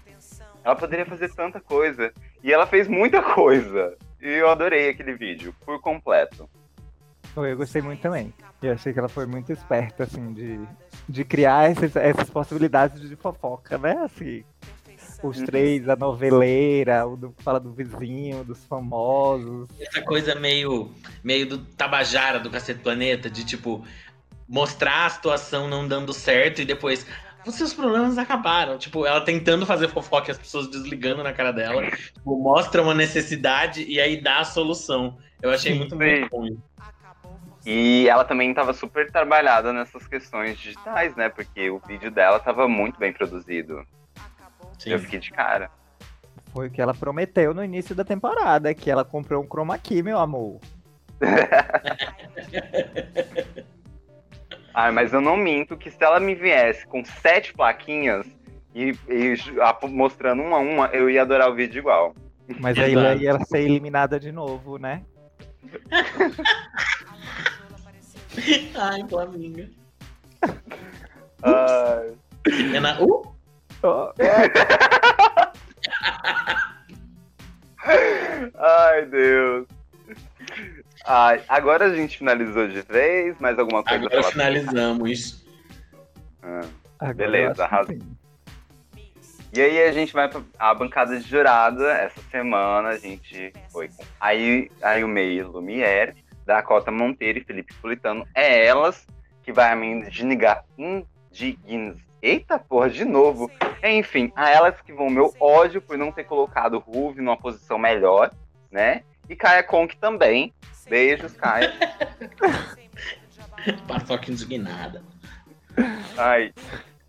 [0.64, 2.14] Ela poderia fazer tanta coisa.
[2.44, 3.98] E ela fez muita coisa.
[4.22, 6.48] E eu adorei aquele vídeo, por completo.
[7.36, 8.32] Eu gostei muito também.
[8.62, 10.60] Eu achei que ela foi muito esperta, assim, de,
[11.10, 13.98] de criar essas, essas possibilidades de fofoca, né?
[14.04, 14.44] Assim,
[15.24, 15.46] os Uhum.
[15.46, 19.68] três, a noveleira, o do, fala do vizinho, dos famosos.
[19.80, 20.92] Essa coisa meio,
[21.24, 23.86] meio do Tabajara do Cacete Planeta, de tipo,
[24.48, 27.06] mostrar a situação não dando certo e depois.
[27.46, 28.78] Os seus problemas acabaram.
[28.78, 31.90] Tipo, ela tentando fazer fofoca e as pessoas desligando na cara dela.
[31.90, 35.18] Tipo, mostra uma necessidade e aí dá a solução.
[35.42, 36.46] Eu achei Sim, muito, muito bom.
[36.46, 36.62] isso.
[37.66, 41.30] E ela também estava super trabalhada nessas questões digitais, né?
[41.30, 43.84] Porque o vídeo dela estava muito bem produzido.
[44.82, 44.92] Sim.
[44.92, 45.70] Eu fiquei de cara.
[46.54, 50.02] Foi o que ela prometeu no início da temporada, que ela comprou um chroma key,
[50.02, 50.60] meu amor.
[54.74, 58.26] Ah, mas eu não minto que se ela me viesse com sete plaquinhas
[58.74, 62.16] e, e a- mostrando uma a uma, eu ia adorar o vídeo igual.
[62.58, 65.04] Mas aí ela ia ser eliminada de novo, né?
[68.76, 69.70] Ai, Flaminga.
[71.44, 72.14] Ai,
[72.74, 72.98] É na...
[73.02, 73.30] Uh!
[78.58, 79.68] Ai, Deus.
[81.06, 85.44] Ai, agora a gente finalizou de vez, mais alguma coisa Agora finalizamos.
[86.44, 86.62] Ah.
[87.00, 88.00] agora Beleza, sim.
[89.54, 91.92] E aí a gente vai pra a bancada de jurada.
[91.94, 96.16] Essa semana a gente foi com aí aí o meio Lumière,
[96.46, 98.26] Dakota Monteiro e Felipe Politano.
[98.34, 99.06] É elas
[99.44, 100.64] que vai me indignar.
[100.78, 101.96] Indign...
[102.22, 103.50] Eita porra, de novo.
[103.84, 107.80] Enfim, a elas que vão meu ódio por não ter colocado o Ruve numa posição
[107.80, 108.32] melhor,
[108.70, 109.04] né?
[109.28, 110.54] E Kaia Conk também.
[110.88, 111.74] Beijos, Kaia.
[113.88, 115.04] Paçoca indignada.
[116.18, 116.54] Ai.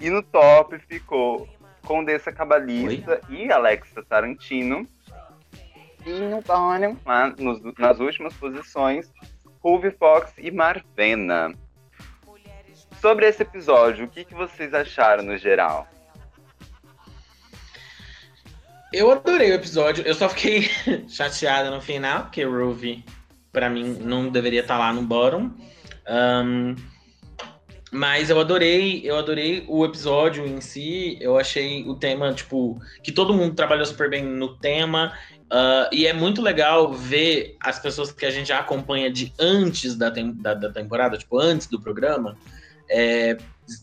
[0.01, 1.49] E no top ficou
[1.83, 4.87] Condessa Cabalista e Alexa Tarantino.
[6.05, 6.97] E no bottom,
[7.79, 9.11] nas últimas posições,
[9.63, 11.53] Ruby Fox e Marvena.
[13.03, 15.89] Sobre esse episódio, o que, que vocês acharam no geral?
[18.93, 20.05] Eu adorei o episódio.
[20.07, 20.71] Eu só fiquei
[21.09, 23.05] chateada no final, porque Ruby,
[23.53, 25.51] pra mim, não deveria estar lá no bottom.
[26.07, 26.77] Ahn,
[27.91, 31.19] mas eu adorei, eu adorei o episódio em si.
[31.21, 35.13] Eu achei o tema, tipo, que todo mundo trabalhou super bem no tema.
[35.51, 39.97] ah, e é muito legal ver as pessoas que a gente já acompanha de antes
[39.97, 42.37] da, tem- da, da temporada, tipo, antes do programa,
[42.93, 43.37] é,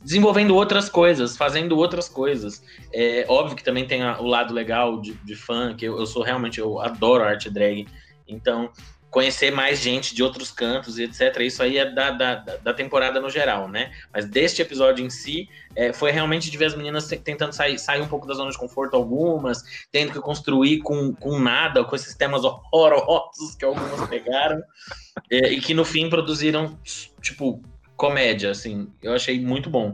[0.03, 2.61] desenvolvendo outras coisas, fazendo outras coisas.
[2.93, 6.21] É óbvio que também tem o lado legal de, de fã, que eu, eu sou
[6.23, 7.87] realmente, eu adoro arte drag.
[8.27, 8.69] Então,
[9.09, 11.35] conhecer mais gente de outros cantos e etc.
[11.39, 13.91] Isso aí é da, da, da- da temporada no geral, né?
[14.13, 17.79] Mas deste episódio em si, é, foi realmente de ver as meninas te- tentando sair,
[17.79, 21.95] sair um pouco da zona de conforto, algumas, tendo que construir com, com nada, com
[21.95, 24.61] esses temas horrorosos que algumas pegaram,
[25.31, 26.77] é, e que no fim produziram,
[27.19, 27.63] tipo,
[27.99, 28.87] comédia, assim.
[29.03, 29.93] Eu achei muito bom.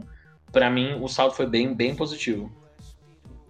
[0.52, 2.50] Pra mim, o salto foi bem, bem positivo.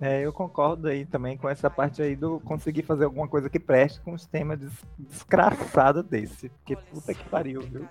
[0.01, 3.61] É, eu concordo aí também com essa parte aí do conseguir fazer alguma coisa que
[3.61, 6.49] preste com os temas des desgraçados desse.
[6.49, 7.87] Porque puta que pariu, viu?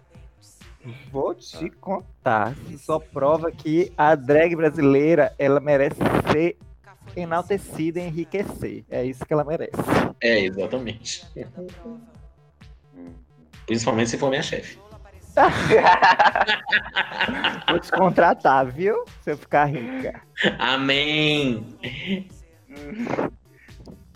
[1.12, 2.56] Vou te contar.
[2.70, 5.98] Isso só prova que a drag brasileira ela merece
[6.32, 6.58] ser
[7.16, 8.84] enaltecida e enriquecer.
[8.90, 9.72] É isso que ela merece.
[10.22, 11.26] É, exatamente.
[13.66, 14.80] Principalmente se for minha chefe.
[17.70, 19.04] Vou te contratar, viu?
[19.22, 20.22] Se eu ficar rica.
[20.60, 21.66] Amém!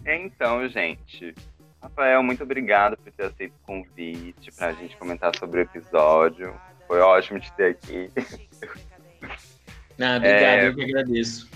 [0.05, 1.33] Então, gente,
[1.81, 6.53] Rafael, muito obrigado por ter aceito o convite pra gente comentar sobre o episódio.
[6.87, 8.09] Foi ótimo te ter aqui.
[10.01, 10.67] Ah, obrigado, É.
[10.67, 11.49] eu que agradeço.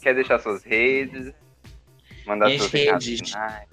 [0.00, 1.32] Quer deixar suas redes?
[2.26, 3.30] Mandar Minhas seus recados redes.
[3.30, 3.68] finais?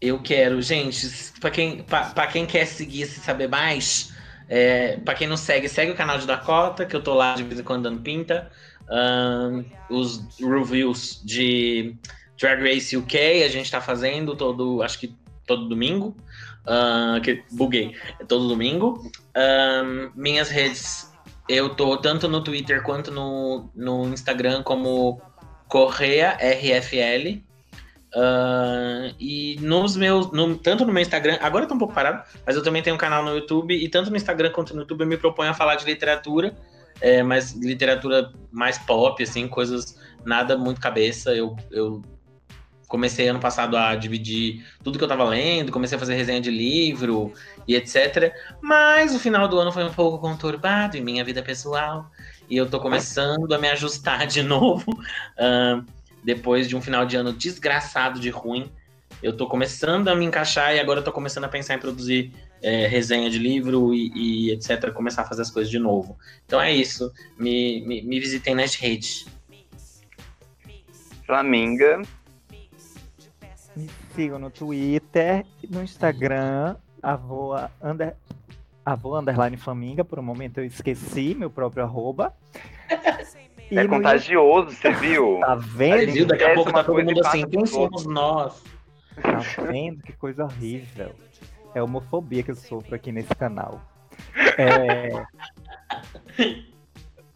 [0.00, 1.08] Eu quero, gente,
[1.40, 4.12] pra quem, pra, quem quer seguir e saber mais,
[4.48, 7.42] é, pra quem não segue, segue o canal de Dakota, que eu tô lá de
[7.42, 8.50] vez em quando dando pinta.
[8.88, 11.96] Ahn, os reviews de
[12.38, 15.14] Drag Race UK a gente tá fazendo todo, acho que
[15.46, 16.14] todo domingo.
[16.66, 19.10] Ahn, que buguei, é todo domingo.
[19.34, 21.10] Ahn, minhas redes,
[21.48, 25.20] eu tô tanto no Twitter quanto no, no Instagram como
[25.68, 27.45] Correia RFL.
[28.18, 32.22] Ah, e nos meus, no- tanto no meu Instagram, agora eu tô um pouco parado,
[32.46, 35.02] mas eu também tenho um canal no YouTube, e tanto no Instagram quanto no YouTube
[35.02, 36.56] eu me proponho a falar de literatura,
[36.98, 41.34] é, mas literatura mais pop, assim, coisas nada muito cabeça.
[41.34, 42.02] Eu, eu
[42.88, 46.50] comecei ano passado a dividir tudo que eu tava lendo, comecei a fazer resenha de
[46.50, 47.34] livro
[47.68, 48.32] e etc.
[48.62, 52.10] Mas o final do ano foi um pouco conturbado em minha vida pessoal,
[52.48, 54.86] e eu tô começando a me ajustar de novo.
[55.38, 55.82] Ah,
[56.26, 58.68] depois de um final de ano desgraçado de ruim.
[59.22, 62.32] Eu tô começando a me encaixar e agora eu tô começando a pensar em produzir
[62.60, 66.18] é, resenha de livro e, e, etc., começar a fazer as coisas de novo.
[66.44, 67.12] Então é isso.
[67.38, 69.24] Me, me, me visitem nas redes.
[71.24, 72.02] Flaminga.
[73.76, 78.16] Me sigam no Twitter, no Instagram, avoa, under,
[78.84, 80.04] avô underline Flaminga.
[80.04, 82.34] Por um momento eu esqueci meu próprio arroba.
[83.70, 85.40] E é contagioso, você viu?
[85.44, 86.12] Tá vendo?
[86.12, 86.26] Viu?
[86.26, 88.62] Daqui a pouco tá todo mundo assim, quem somos nós?
[89.20, 90.02] Tá vendo?
[90.02, 91.10] Que coisa horrível.
[91.74, 93.80] É homofobia que eu sofro aqui nesse canal.
[94.58, 95.26] É...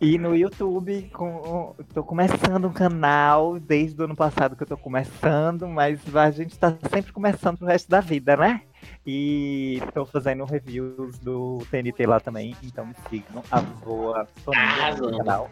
[0.01, 4.77] E no YouTube, com, tô começando um canal desde o ano passado que eu tô
[4.79, 8.63] começando, mas a gente tá sempre começando pro resto da vida, né?
[9.07, 15.51] E tô fazendo reviews do TNT lá também, então me sigam, a boa no canal.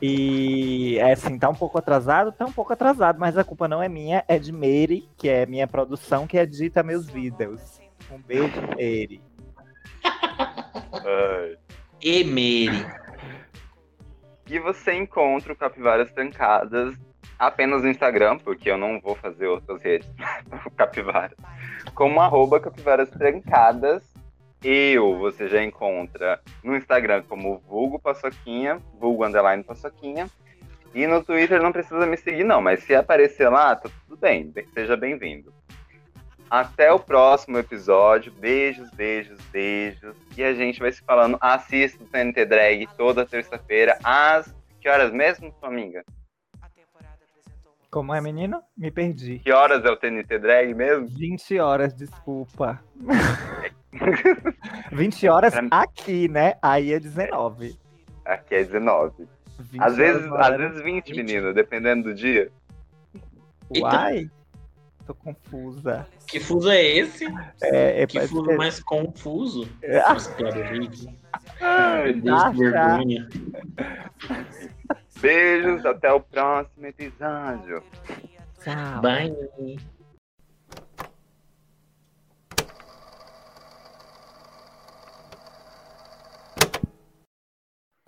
[0.00, 3.82] E é assim, tá um pouco atrasado, tá um pouco atrasado, mas a culpa não
[3.82, 7.80] é minha, é de Mary, que é minha produção, que edita meus vídeos.
[8.10, 9.20] Um beijo, Mary.
[12.00, 12.86] e Mary.
[14.48, 16.96] E você encontra o Capivaras Trancadas
[17.38, 20.08] apenas no Instagram, porque eu não vou fazer outras redes
[20.76, 21.36] Capivaras,
[21.94, 24.02] como arroba Capivaras Trancadas.
[24.62, 30.28] Eu você já encontra no Instagram como vulgo paçoquinha, vulgo underline paçoquinha.
[30.94, 34.52] E no Twitter não precisa me seguir não, mas se aparecer lá, tá tudo bem,
[34.74, 35.52] seja bem-vindo.
[36.50, 38.32] Até o próximo episódio.
[38.32, 40.16] Beijos, beijos, beijos.
[40.36, 41.36] E a gente vai se falando.
[41.40, 43.98] Assista o TNT Drag toda terça-feira.
[44.02, 46.02] Às que horas mesmo, sua amiga?
[47.90, 48.62] Como é, menino?
[48.76, 49.40] Me perdi.
[49.40, 51.06] Que horas é o TNT Drag mesmo?
[51.06, 52.82] 20 horas, desculpa.
[54.92, 56.54] 20 horas aqui, né?
[56.62, 57.78] Aí é 19.
[58.24, 59.28] Aqui é 19.
[59.78, 62.50] Às vezes, às vezes 20, 20, menino, dependendo do dia.
[63.76, 64.30] Uai!
[65.08, 66.06] tô confusa.
[66.26, 67.24] Que fuso é esse?
[67.62, 69.66] É, é que fuso mais confuso?
[69.82, 70.00] É.
[71.60, 73.28] Ai, Deus, que vergonha.
[75.20, 77.82] Beijos, até o próximo episódio.
[78.62, 79.00] Tchau.
[79.00, 79.78] Bye.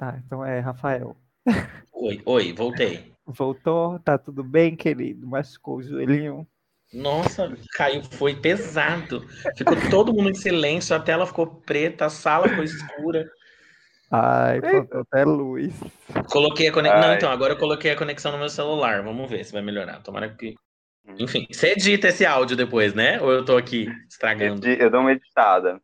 [0.00, 1.14] Tá, então é Rafael.
[1.92, 3.12] Oi, oi, voltei.
[3.26, 3.98] Voltou?
[3.98, 5.26] Tá tudo bem, querido?
[5.26, 6.48] Machucou o joelhinho?
[6.90, 9.20] Nossa, caiu, foi pesado.
[9.58, 13.30] Ficou todo mundo em silêncio, a tela ficou preta, a sala ficou escura.
[14.10, 15.78] Ai, faltou até luz.
[16.30, 17.00] Coloquei a conexão.
[17.02, 19.02] Não, então, agora eu coloquei a conexão no meu celular.
[19.02, 20.00] Vamos ver se vai melhorar.
[20.02, 20.54] Tomara que.
[21.18, 23.20] Enfim, você edita esse áudio depois, né?
[23.20, 24.66] Ou eu tô aqui estragando?
[24.66, 25.78] Eu dou uma editada.